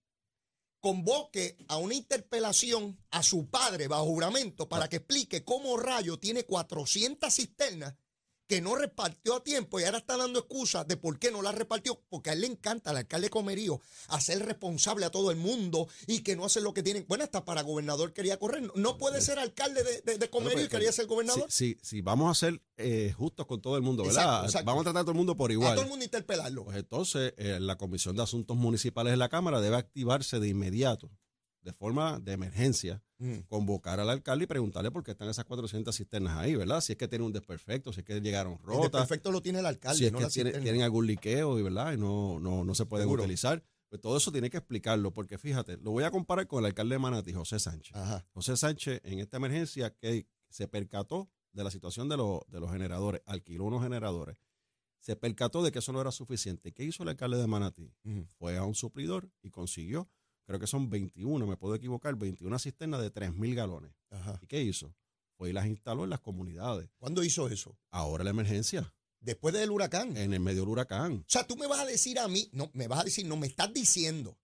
convoque 0.81 1.57
a 1.69 1.77
una 1.77 1.95
interpelación 1.95 3.01
a 3.11 3.23
su 3.23 3.49
padre 3.49 3.87
bajo 3.87 4.07
juramento 4.07 4.69
para 4.69 4.89
que 4.89 4.97
explique 4.97 5.45
cómo 5.45 5.77
Rayo 5.77 6.19
tiene 6.19 6.45
400 6.45 7.33
cisternas 7.33 7.95
que 8.53 8.61
no 8.61 8.75
repartió 8.75 9.37
a 9.37 9.43
tiempo 9.43 9.81
y 9.81 9.85
ahora 9.85 9.97
está 9.97 10.19
dando 10.19 10.41
excusas 10.41 10.87
de 10.87 10.99
por 10.99 11.19
qué 11.19 11.31
no 11.31 11.41
las 11.41 11.55
repartió, 11.55 11.99
porque 12.11 12.29
a 12.29 12.33
él 12.35 12.43
le 12.43 12.49
encanta, 12.49 12.91
al 12.91 12.99
alcalde 12.99 13.31
Comerío, 13.31 13.81
hacer 14.09 14.45
responsable 14.45 15.07
a 15.07 15.11
todo 15.11 15.31
el 15.31 15.39
mundo 15.39 15.89
y 16.07 16.19
que 16.21 16.37
no 16.37 16.45
hace 16.45 16.61
lo 16.61 16.75
que 16.75 16.83
tienen. 16.83 17.07
Bueno, 17.09 17.25
hasta 17.25 17.47
para 17.47 17.63
gobernador 17.63 18.13
quería 18.13 18.39
correr. 18.39 18.71
No 18.75 18.99
puede 18.99 19.23
ser 19.23 19.39
alcalde 19.39 19.83
de, 19.83 20.03
de- 20.03 20.19
de 20.19 20.29
Comerío 20.29 20.65
y 20.65 20.69
quería 20.69 20.93
ser 20.93 21.07
gobernador. 21.07 21.47
sí, 21.49 21.79
sí, 21.81 22.03
vamos 22.03 22.31
a 22.31 22.39
ser 22.39 22.61
eh, 22.77 23.15
justos 23.17 23.47
con 23.47 23.63
todo 23.63 23.77
el 23.79 23.83
mundo, 23.83 24.03
¿verdad? 24.05 24.23
Exacto, 24.25 24.47
exacto. 24.49 24.67
Vamos 24.67 24.81
a 24.83 24.85
tratar 24.85 25.01
a 25.01 25.05
todo 25.05 25.13
el 25.13 25.17
mundo 25.17 25.35
por 25.35 25.49
A 25.51 25.55
igual. 25.55 25.73
todo 25.75 25.85
el 25.85 25.89
mundo 25.91 26.05
interpelarlo. 26.05 26.65
Pues 26.65 26.77
entonces, 26.77 27.33
eh, 27.39 27.57
la 27.59 27.79
Comisión 27.79 28.17
de 28.17 28.23
Asuntos 28.23 28.55
Municipales 28.59 29.13
de 29.15 29.17
la 29.17 29.31
Cámara 29.31 29.63
debe 29.63 29.77
activarse 29.77 30.41
de 30.41 30.49
inmediato, 30.49 31.11
de 31.63 31.73
forma 31.73 32.19
de 32.21 32.33
emergencia, 32.33 33.03
Mm. 33.19 33.43
convocar 33.47 34.01
al 34.01 34.11
alcalde 34.11 34.45
y 34.45 34.47
preguntarle 34.49 34.91
por 34.91 35.05
qué 35.05 35.13
están 35.13 35.29
esas 35.29 35.45
400 35.45 35.97
cisternas 35.97 36.37
ahí, 36.39 36.57
¿verdad? 36.57 36.81
Si 36.81 36.93
es 36.93 36.99
que 36.99 37.07
tienen 37.07 37.27
un 37.27 37.33
desperfecto, 37.33 37.93
si 37.93 38.01
es 38.01 38.05
que 38.07 38.21
llegaron 38.21 38.55
El 38.55 38.59
rotas, 38.65 39.03
perfecto 39.03 39.31
lo 39.31 39.41
tiene 39.41 39.61
el 39.61 39.67
alcalde, 39.67 39.99
si 39.99 40.07
es 40.07 40.13
no 40.13 40.19
que 40.19 40.27
tiene- 40.27 40.51
tienen 40.53 40.83
algún 40.83 41.07
liqueo, 41.07 41.57
y 41.59 41.63
¿verdad? 41.63 41.93
Y 41.93 41.99
no, 41.99 42.41
no, 42.41 42.65
no 42.65 42.75
se 42.75 42.85
pueden 42.85 43.05
Seguro. 43.07 43.23
utilizar. 43.23 43.63
Pues 43.89 44.01
todo 44.03 44.17
eso 44.17 44.33
tiene 44.33 44.51
que 44.51 44.57
explicarlo, 44.57 45.13
porque 45.13 45.39
fíjate, 45.39 45.77
lo 45.77 45.93
voy 45.93 46.03
a 46.03 46.11
comparar 46.11 46.47
con 46.49 46.59
el 46.61 46.67
alcalde 46.67 46.95
de 46.95 46.99
Manatí, 46.99 47.33
José 47.33 47.61
Sánchez. 47.61 47.95
Ajá. 47.95 48.27
José 48.33 48.57
Sánchez, 48.57 49.01
en 49.05 49.21
esta 49.21 49.37
emergencia, 49.37 49.95
que 49.95 50.27
se 50.49 50.67
percató 50.67 51.31
de 51.53 51.63
la 51.63 51.71
situación 51.71 52.09
de, 52.09 52.17
los- 52.17 52.41
de 52.49 52.59
los 52.59 52.73
generadores, 52.73 53.21
alquiló 53.27 53.65
unos 53.67 53.83
generadores, 53.85 54.37
se 54.99 55.15
percató 55.15 55.63
de 55.63 55.71
que 55.71 55.79
eso 55.81 55.93
no 55.93 56.01
era 56.01 56.11
suficiente. 56.11 56.73
¿Qué 56.73 56.85
hizo 56.85 57.03
el 57.05 57.11
alcalde 57.11 57.37
de 57.37 57.47
Manatí? 57.47 57.93
Fue 58.39 58.57
a 58.57 58.65
un 58.65 58.75
suplidor 58.75 59.31
y 59.43 59.51
consiguió, 59.51 60.09
creo 60.53 60.61
que 60.61 60.67
son 60.67 60.91
21, 60.91 61.47
me 61.47 61.57
puedo 61.57 61.75
equivocar, 61.75 62.15
21 62.15 62.59
cisternas 62.59 63.01
de 63.01 63.11
3.000 63.11 63.55
galones. 63.55 63.93
Ajá. 64.11 64.39
¿Y 64.43 64.47
qué 64.47 64.61
hizo? 64.61 64.95
Fue 65.39 65.49
y 65.49 65.55
las 65.55 65.67
instaló 65.67 66.05
en 66.05 66.11
las 66.11 66.21
comunidades. 66.21 66.91
¿Cuándo 66.99 67.25
hizo 67.25 67.49
eso? 67.49 67.79
Ahora 67.91 68.23
la 68.23 68.31
emergencia, 68.31 68.93
Después 69.19 69.55
del 69.55 69.71
huracán. 69.71 70.15
en 70.19 70.35
el 70.35 70.41
medio 70.41 70.61
del 70.61 70.69
huracán. 70.69 71.21
O 71.21 71.25
sea, 71.27 71.47
tú 71.47 71.57
me 71.57 71.67
vas 71.67 71.81
a 71.81 71.87
decir 71.87 72.19
a 72.19 72.29
mí, 72.29 72.51
no, 72.53 72.71
me 72.75 72.87
vas 72.87 73.01
a 73.01 73.05
decir, 73.05 73.25
no, 73.25 73.37
me 73.37 73.47
estás 73.47 73.73
diciendo 73.73 74.39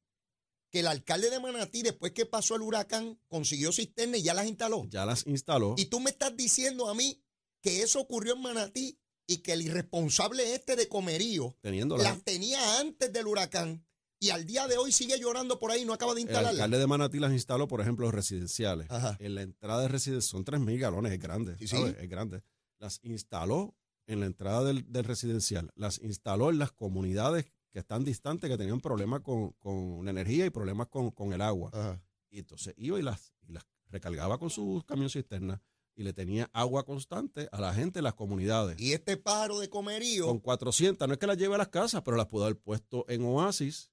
que 0.71 0.81
el 0.81 0.87
alcalde 0.87 1.29
de 1.29 1.41
Manatí, 1.41 1.83
después 1.83 2.13
que 2.13 2.25
pasó 2.25 2.55
el 2.55 2.63
huracán, 2.63 3.21
consiguió 3.29 3.71
cisternas 3.71 4.21
y 4.21 4.23
ya 4.23 4.33
las 4.33 4.47
instaló. 4.47 4.87
Ya 4.89 5.05
las 5.05 5.27
instaló. 5.27 5.75
Y 5.77 5.87
tú 5.87 6.01
me 6.01 6.09
estás 6.09 6.35
diciendo 6.35 6.89
a 6.89 6.95
mí 6.95 7.23
que 7.61 7.83
eso 7.83 8.01
ocurrió 8.01 8.35
en 8.35 8.43
Manatí 8.43 8.99
y 9.27 9.39
que 9.39 9.53
el 9.53 9.61
irresponsable 9.61 10.55
este 10.55 10.75
de 10.75 10.89
Comerío 10.89 11.55
las 11.63 12.23
tenía 12.25 12.81
antes 12.81 13.13
del 13.13 13.27
huracán 13.27 13.85
y 14.21 14.31
al 14.31 14.45
día 14.47 14.67
de 14.67 14.77
hoy 14.79 14.93
sigue 14.93 15.19
llorando 15.19 15.59
por 15.59 15.71
ahí 15.71 15.85
no 15.85 15.93
acaba 15.93 16.15
de 16.15 16.21
El 16.21 16.27
instalarla. 16.27 16.51
alcalde 16.51 16.79
de 16.79 16.87
Manatí 16.87 17.19
las 17.19 17.33
instaló, 17.33 17.69
por 17.69 17.81
ejemplo, 17.81 18.11
residenciales. 18.11 18.91
Ajá. 18.91 19.17
En 19.21 19.35
la 19.35 19.43
entrada 19.43 19.83
de 19.83 19.89
residenciales, 19.89 20.27
son 20.27 20.45
3.000 20.45 20.79
galones, 20.79 21.13
es 21.13 21.19
grande. 21.19 21.57
Sí, 21.59 21.69
¿sabes? 21.69 21.93
sí. 21.93 21.97
Es 22.03 22.09
grande. 22.09 22.43
Las 22.79 23.01
instaló 23.03 23.75
en 24.07 24.21
la 24.21 24.27
entrada 24.27 24.65
del, 24.65 24.91
del 24.91 25.05
residencial. 25.05 25.71
Las 25.75 26.01
instaló 26.03 26.51
en 26.51 26.59
las 26.59 26.73
comunidades 26.73 27.47
que 27.71 27.79
están 27.81 28.05
distantes, 28.05 28.49
que 28.49 28.57
tenían 28.57 28.81
problemas 28.81 29.21
con, 29.21 29.53
con 29.59 30.05
la 30.05 30.11
energía 30.11 30.47
y 30.47 30.51
problemas 30.51 30.89
con, 30.89 31.11
con 31.11 31.33
el 31.33 31.43
agua. 31.43 31.71
Ajá. 31.73 32.03
Y 32.31 32.39
entonces 32.41 32.75
iba 32.77 32.99
y 32.99 33.03
las, 33.03 33.33
y 33.47 33.53
las 33.53 33.65
recargaba 33.91 34.39
con 34.39 34.51
sus 34.51 34.85
camión 34.85 35.11
cisterna 35.11 35.63
y 35.95 36.03
le 36.05 36.13
tenía 36.13 36.49
agua 36.53 36.85
constante 36.85 37.49
a 37.51 37.61
la 37.61 37.75
gente 37.75 37.99
en 37.99 38.05
las 38.05 38.15
comunidades. 38.15 38.79
Y 38.81 38.93
este 38.93 39.17
pájaro 39.17 39.59
de 39.59 39.69
Comerío, 39.69 40.27
Con 40.27 40.39
400, 40.39 41.09
no 41.09 41.15
es 41.15 41.19
que 41.19 41.27
las 41.27 41.37
lleve 41.37 41.57
a 41.57 41.59
las 41.59 41.69
casas, 41.69 42.03
pero 42.05 42.17
las 42.17 42.27
pudo 42.27 42.45
haber 42.45 42.57
puesto 42.59 43.05
en 43.09 43.25
Oasis. 43.25 43.91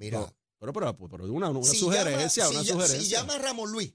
Mira, 0.00 0.18
No, 0.18 0.34
pero, 0.58 0.72
pero, 0.72 0.96
pero 1.08 1.32
una, 1.32 1.48
una 1.50 1.62
si 1.62 1.76
sugerencia, 1.78 2.44
llama, 2.44 2.54
una 2.56 2.64
si 2.64 2.70
sugerencia. 2.72 3.00
si 3.00 3.08
llama 3.08 3.34
a 3.34 3.38
Ramón 3.38 3.70
Luis, 3.70 3.94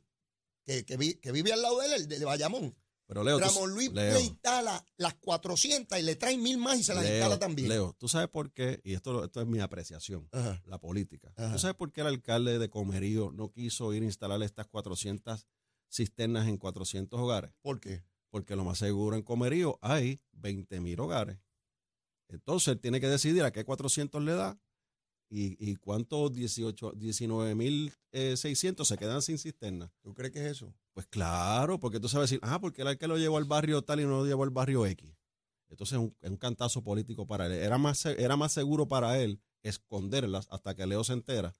que, 0.63 0.85
que, 0.85 0.95
vi- 0.97 1.15
que 1.15 1.31
vive 1.33 1.51
al 1.51 1.61
lado 1.61 1.79
de 1.81 1.87
él, 1.87 1.93
el 1.93 2.07
de 2.07 2.23
Bayamón, 2.25 2.75
pero 3.07 3.23
Leo, 3.23 3.37
Ramón 3.39 3.71
Luis 3.71 3.91
Leo, 3.93 4.13
le 4.15 4.21
instala 4.21 4.83
las 4.97 5.13
400 5.15 5.99
y 5.99 6.01
le 6.01 6.15
trae 6.15 6.37
mil 6.37 6.57
más 6.57 6.79
y 6.79 6.83
se 6.83 6.95
las 6.95 7.03
Leo, 7.03 7.13
instala 7.15 7.37
también. 7.37 7.69
Leo, 7.69 7.93
tú 7.99 8.07
sabes 8.07 8.29
por 8.29 8.51
qué, 8.51 8.81
y 8.83 8.93
esto, 8.95 9.23
esto 9.25 9.41
es 9.41 9.47
mi 9.47 9.59
apreciación, 9.59 10.27
Ajá. 10.31 10.61
la 10.65 10.79
política. 10.79 11.31
Ajá. 11.35 11.51
¿Tú 11.53 11.59
sabes 11.59 11.75
por 11.75 11.91
qué 11.91 12.01
el 12.01 12.07
alcalde 12.07 12.57
de 12.57 12.69
Comerío 12.69 13.31
no 13.31 13.51
quiso 13.51 13.93
ir 13.93 14.01
a 14.01 14.05
instalar 14.05 14.41
estas 14.41 14.65
400 14.67 15.45
cisternas 15.91 16.47
en 16.47 16.57
400 16.57 17.19
hogares? 17.19 17.51
¿Por 17.61 17.79
qué? 17.79 18.03
Porque 18.31 18.55
lo 18.55 18.65
más 18.65 18.79
seguro 18.79 19.15
en 19.15 19.21
Comerío 19.21 19.77
hay 19.83 20.19
20 20.31 20.79
mil 20.81 20.99
hogares. 20.99 21.37
Entonces 22.27 22.69
él 22.69 22.79
tiene 22.79 22.99
que 22.99 23.07
decidir 23.07 23.43
a 23.43 23.51
qué 23.51 23.63
400 23.63 24.21
le 24.23 24.33
da 24.33 24.59
y, 25.29 25.57
y 25.59 25.75
cuántos 25.75 26.33
18, 26.33 26.93
19 26.95 27.55
mil 27.55 27.93
eh, 28.11 28.37
600 28.37 28.87
se 28.87 28.97
quedan 28.97 29.21
sin 29.21 29.37
cisterna. 29.37 29.91
¿Tú 30.01 30.13
crees 30.13 30.31
que 30.31 30.39
es 30.39 30.51
eso? 30.51 30.73
Pues 30.93 31.07
claro, 31.07 31.79
porque 31.79 31.99
tú 31.99 32.07
sabes 32.07 32.29
decir, 32.29 32.39
ah, 32.43 32.59
porque 32.59 32.81
el 32.81 32.87
alcalde 32.87 33.15
lo 33.15 33.19
llevó 33.19 33.37
al 33.37 33.45
barrio 33.45 33.81
tal 33.81 33.99
y 33.99 34.03
no 34.03 34.09
lo 34.11 34.25
llevó 34.25 34.43
al 34.43 34.49
barrio 34.49 34.85
X. 34.85 35.15
Entonces 35.69 35.93
es 35.93 35.99
un, 35.99 36.15
es 36.21 36.29
un 36.29 36.37
cantazo 36.37 36.83
político 36.83 37.27
para 37.27 37.47
él. 37.47 37.53
Era 37.53 37.77
más, 37.77 38.05
era 38.05 38.37
más 38.37 38.53
seguro 38.53 38.87
para 38.87 39.19
él 39.19 39.41
esconderlas 39.63 40.47
hasta 40.51 40.75
que 40.75 40.85
Leo 40.85 41.03
se 41.03 41.13
entera 41.13 41.53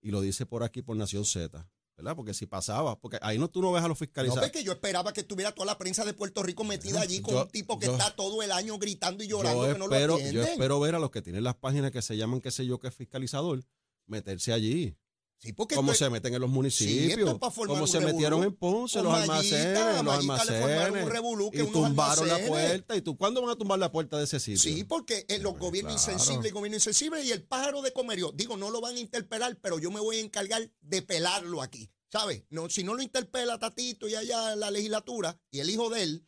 y 0.00 0.10
lo 0.10 0.20
dice 0.20 0.44
por 0.44 0.64
aquí 0.64 0.82
por 0.82 0.96
Nación 0.96 1.24
Z. 1.24 1.66
¿Verdad? 2.02 2.16
Porque 2.16 2.34
si 2.34 2.46
pasaba, 2.46 2.98
porque 2.98 3.16
ahí 3.22 3.38
no 3.38 3.48
tú 3.48 3.62
no 3.62 3.70
ves 3.70 3.84
a 3.84 3.88
los 3.88 3.94
No, 4.00 4.04
fiscalizadores. 4.04 4.46
es 4.48 4.52
que 4.52 4.64
yo 4.64 4.72
esperaba 4.72 5.12
que 5.12 5.20
estuviera 5.20 5.52
toda 5.52 5.66
la 5.66 5.78
prensa 5.78 6.04
de 6.04 6.12
Puerto 6.14 6.42
Rico 6.42 6.64
metida 6.64 7.00
allí 7.00 7.20
con 7.22 7.34
Yo- 7.34 7.42
un 7.42 7.48
tipo 7.48 7.78
que 7.78 7.86
yo- 7.86 7.92
está 7.92 8.10
todo 8.16 8.42
el 8.42 8.50
año 8.50 8.76
gritando 8.78 9.22
y 9.22 9.28
llorando 9.28 9.72
que 9.72 9.78
no 9.78 9.86
lo 9.86 9.94
atienden. 9.94 10.32
yo 10.34 10.42
espero 10.42 10.80
ver 10.80 10.96
a 10.96 10.98
los 10.98 11.12
que 11.12 11.22
tienen 11.22 11.44
las 11.44 11.54
páginas 11.54 11.92
que 11.92 12.02
se 12.02 12.16
llaman, 12.16 12.40
qué 12.40 12.50
sé 12.50 12.66
yo, 12.66 12.80
que 12.80 12.88
es 12.88 12.94
fiscalizador, 12.94 13.62
meterse 14.06 14.52
allí. 14.52 14.96
Sí, 15.42 15.52
porque 15.52 15.74
Cómo 15.74 15.92
se 15.92 16.08
meten 16.08 16.32
en 16.34 16.40
los 16.40 16.48
Sí, 16.48 16.54
municipios, 16.54 17.18
esto 17.18 17.30
es 17.32 17.38
para 17.38 17.50
formar 17.50 17.74
cómo 17.74 17.82
un 17.82 17.88
se 17.88 17.98
revolú. 17.98 18.14
metieron 18.14 18.44
en 18.44 18.54
Ponce, 18.54 18.98
Con 19.00 19.04
los 19.06 19.14
almacenes, 19.14 20.04
los 20.04 20.14
almacenes, 20.14 21.04
revolú 21.08 21.50
y 21.52 21.58
tumbaron 21.64 22.28
la 22.28 22.38
puerta. 22.46 22.94
¿Y 22.96 23.00
tú 23.02 23.16
cuándo 23.16 23.42
van 23.42 23.50
a 23.50 23.56
tumbar 23.56 23.80
la 23.80 23.90
puerta 23.90 24.18
de 24.18 24.24
ese 24.24 24.38
sitio? 24.38 24.58
Sí, 24.58 24.84
porque 24.84 25.26
eh, 25.28 25.40
los 25.40 25.54
Pues, 25.54 25.62
gobiernos 25.62 25.94
claro. 25.96 26.12
insensibles 26.12 26.50
y 26.50 26.54
gobierno 26.54 26.76
insensible 26.76 27.24
y 27.24 27.32
el 27.32 27.42
pájaro 27.42 27.82
de 27.82 27.92
comerio, 27.92 28.30
digo, 28.32 28.56
no 28.56 28.70
lo 28.70 28.80
van 28.80 28.94
a 28.94 29.00
interpelar, 29.00 29.58
pero 29.60 29.80
yo 29.80 29.90
me 29.90 29.98
voy 29.98 30.18
a 30.18 30.20
encargar 30.20 30.70
de 30.80 31.02
pelarlo 31.02 31.60
aquí, 31.60 31.90
¿sabes? 32.12 32.44
No, 32.48 32.70
si 32.70 32.84
no 32.84 32.94
lo 32.94 33.02
interpela 33.02 33.58
Tatito 33.58 34.06
y 34.08 34.14
allá 34.14 34.52
en 34.52 34.60
la 34.60 34.70
legislatura 34.70 35.40
y 35.50 35.58
el 35.58 35.70
hijo 35.70 35.90
de 35.90 36.04
él, 36.04 36.26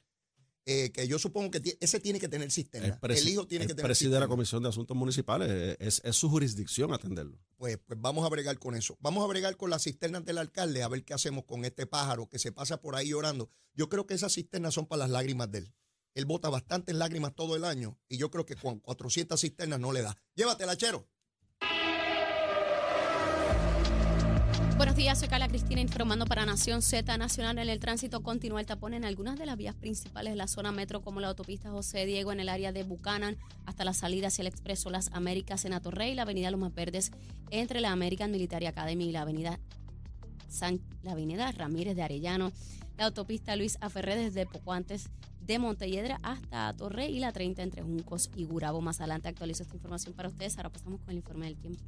eh, 0.66 0.90
que 0.92 1.06
yo 1.06 1.18
supongo 1.18 1.50
que 1.50 1.76
ese 1.80 2.00
tiene 2.00 2.18
que 2.18 2.28
tener 2.28 2.50
cisterna. 2.50 2.98
El, 3.02 3.28
hijo 3.28 3.46
tiene 3.46 3.64
el 3.64 3.68
que 3.68 3.74
tener 3.74 3.86
preside 3.86 4.10
la 4.10 4.16
cisterna. 4.16 4.28
Comisión 4.28 4.62
de 4.62 4.70
Asuntos 4.70 4.96
Municipales, 4.96 5.48
eh, 5.50 5.76
es, 5.78 6.00
es 6.04 6.16
su 6.16 6.30
jurisdicción 6.30 6.92
atenderlo. 6.94 7.38
Pues, 7.56 7.78
pues 7.84 8.00
vamos 8.00 8.24
a 8.24 8.28
bregar 8.30 8.58
con 8.58 8.74
eso. 8.74 8.96
Vamos 9.00 9.24
a 9.24 9.26
bregar 9.26 9.56
con 9.56 9.68
las 9.70 9.82
cisternas 9.82 10.24
del 10.24 10.38
alcalde, 10.38 10.82
a 10.82 10.88
ver 10.88 11.04
qué 11.04 11.12
hacemos 11.12 11.44
con 11.44 11.64
este 11.64 11.86
pájaro 11.86 12.28
que 12.28 12.38
se 12.38 12.50
pasa 12.50 12.80
por 12.80 12.96
ahí 12.96 13.08
llorando. 13.08 13.50
Yo 13.74 13.88
creo 13.88 14.06
que 14.06 14.14
esas 14.14 14.32
cisternas 14.32 14.74
son 14.74 14.86
para 14.86 15.00
las 15.00 15.10
lágrimas 15.10 15.50
de 15.50 15.58
él. 15.58 15.74
Él 16.14 16.26
bota 16.26 16.48
bastantes 16.48 16.94
lágrimas 16.94 17.34
todo 17.34 17.56
el 17.56 17.64
año 17.64 17.98
y 18.08 18.16
yo 18.16 18.30
creo 18.30 18.46
que 18.46 18.54
con 18.54 18.78
400 18.78 19.40
cisternas 19.40 19.80
no 19.80 19.92
le 19.92 20.02
da. 20.02 20.16
Llévatela, 20.36 20.76
chero. 20.76 21.08
Buenos 24.76 24.96
días, 24.96 25.18
soy 25.20 25.28
Carla 25.28 25.46
Cristina 25.48 25.80
informando 25.80 26.26
para 26.26 26.44
Nación 26.44 26.82
Z 26.82 27.16
Nacional. 27.16 27.58
En 27.58 27.68
el 27.68 27.78
tránsito 27.78 28.22
continúa 28.22 28.60
el 28.60 28.66
tapón 28.66 28.92
en 28.94 29.04
algunas 29.04 29.38
de 29.38 29.46
las 29.46 29.56
vías 29.56 29.74
principales 29.74 30.32
de 30.32 30.36
la 30.36 30.48
zona 30.48 30.72
metro, 30.72 31.00
como 31.00 31.20
la 31.20 31.28
autopista 31.28 31.70
José 31.70 32.06
Diego 32.06 32.32
en 32.32 32.40
el 32.40 32.48
área 32.48 32.72
de 32.72 32.82
Buchanan, 32.82 33.36
hasta 33.66 33.84
la 33.84 33.92
salida 33.94 34.28
hacia 34.28 34.42
el 34.42 34.48
Expreso 34.48 34.90
Las 34.90 35.10
Américas 35.12 35.64
en 35.64 35.74
Atorrey, 35.74 36.14
la 36.14 36.22
avenida 36.22 36.50
Lomas 36.50 36.74
Verdes 36.74 37.12
entre 37.50 37.80
la 37.80 37.92
American 37.92 38.30
Military 38.32 38.66
Academy 38.66 39.08
y 39.08 39.12
la 39.12 39.22
avenida, 39.22 39.60
San- 40.48 40.80
la 41.02 41.12
avenida 41.12 41.50
Ramírez 41.52 41.94
de 41.94 42.02
Arellano, 42.02 42.50
la 42.98 43.04
autopista 43.06 43.54
Luis 43.56 43.78
Aferré 43.80 44.16
desde 44.16 44.44
poco 44.44 44.72
antes 44.72 45.08
de 45.40 45.58
Montelledra 45.60 46.18
hasta 46.22 46.68
Atorrey 46.68 47.14
y 47.14 47.20
la 47.20 47.32
30 47.32 47.62
entre 47.62 47.82
Juncos 47.82 48.30
y 48.34 48.44
Gurabo. 48.44 48.80
Más 48.80 49.00
adelante 49.00 49.28
actualizo 49.28 49.62
esta 49.62 49.74
información 49.76 50.14
para 50.14 50.28
ustedes. 50.30 50.56
Ahora 50.56 50.70
pasamos 50.70 51.00
con 51.00 51.10
el 51.10 51.16
informe 51.18 51.46
del 51.46 51.56
tiempo. 51.56 51.82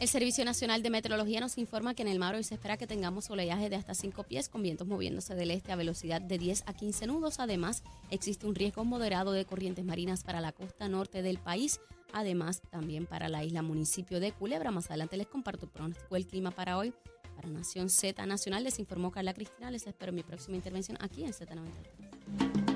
El 0.00 0.08
Servicio 0.08 0.44
Nacional 0.44 0.82
de 0.82 0.90
Meteorología 0.90 1.40
nos 1.40 1.56
informa 1.56 1.94
que 1.94 2.02
en 2.02 2.08
el 2.08 2.18
mar 2.18 2.34
hoy 2.34 2.42
se 2.42 2.54
espera 2.54 2.76
que 2.76 2.86
tengamos 2.86 3.30
oleaje 3.30 3.70
de 3.70 3.76
hasta 3.76 3.94
5 3.94 4.24
pies 4.24 4.48
con 4.48 4.60
vientos 4.60 4.88
moviéndose 4.88 5.34
del 5.34 5.52
este 5.52 5.72
a 5.72 5.76
velocidad 5.76 6.20
de 6.20 6.36
10 6.36 6.64
a 6.66 6.74
15 6.74 7.06
nudos. 7.06 7.38
Además, 7.38 7.84
existe 8.10 8.46
un 8.46 8.56
riesgo 8.56 8.84
moderado 8.84 9.32
de 9.32 9.44
corrientes 9.44 9.84
marinas 9.84 10.24
para 10.24 10.40
la 10.40 10.52
costa 10.52 10.88
norte 10.88 11.22
del 11.22 11.38
país. 11.38 11.80
Además, 12.12 12.60
también 12.70 13.06
para 13.06 13.28
la 13.28 13.44
isla 13.44 13.62
municipio 13.62 14.18
de 14.18 14.32
Culebra. 14.32 14.72
Más 14.72 14.86
adelante 14.90 15.16
les 15.16 15.28
comparto 15.28 15.66
el 15.66 15.72
pronóstico 15.72 16.16
del 16.16 16.26
clima 16.26 16.50
para 16.50 16.76
hoy. 16.76 16.92
Para 17.36 17.48
Nación 17.48 17.88
Z 17.88 18.26
Nacional 18.26 18.64
les 18.64 18.80
informó 18.80 19.12
Carla 19.12 19.32
Cristina. 19.32 19.70
Les 19.70 19.86
espero 19.86 20.12
mi 20.12 20.24
próxima 20.24 20.56
intervención 20.56 20.98
aquí 21.00 21.24
en 21.24 21.32
Z93. 21.32 22.73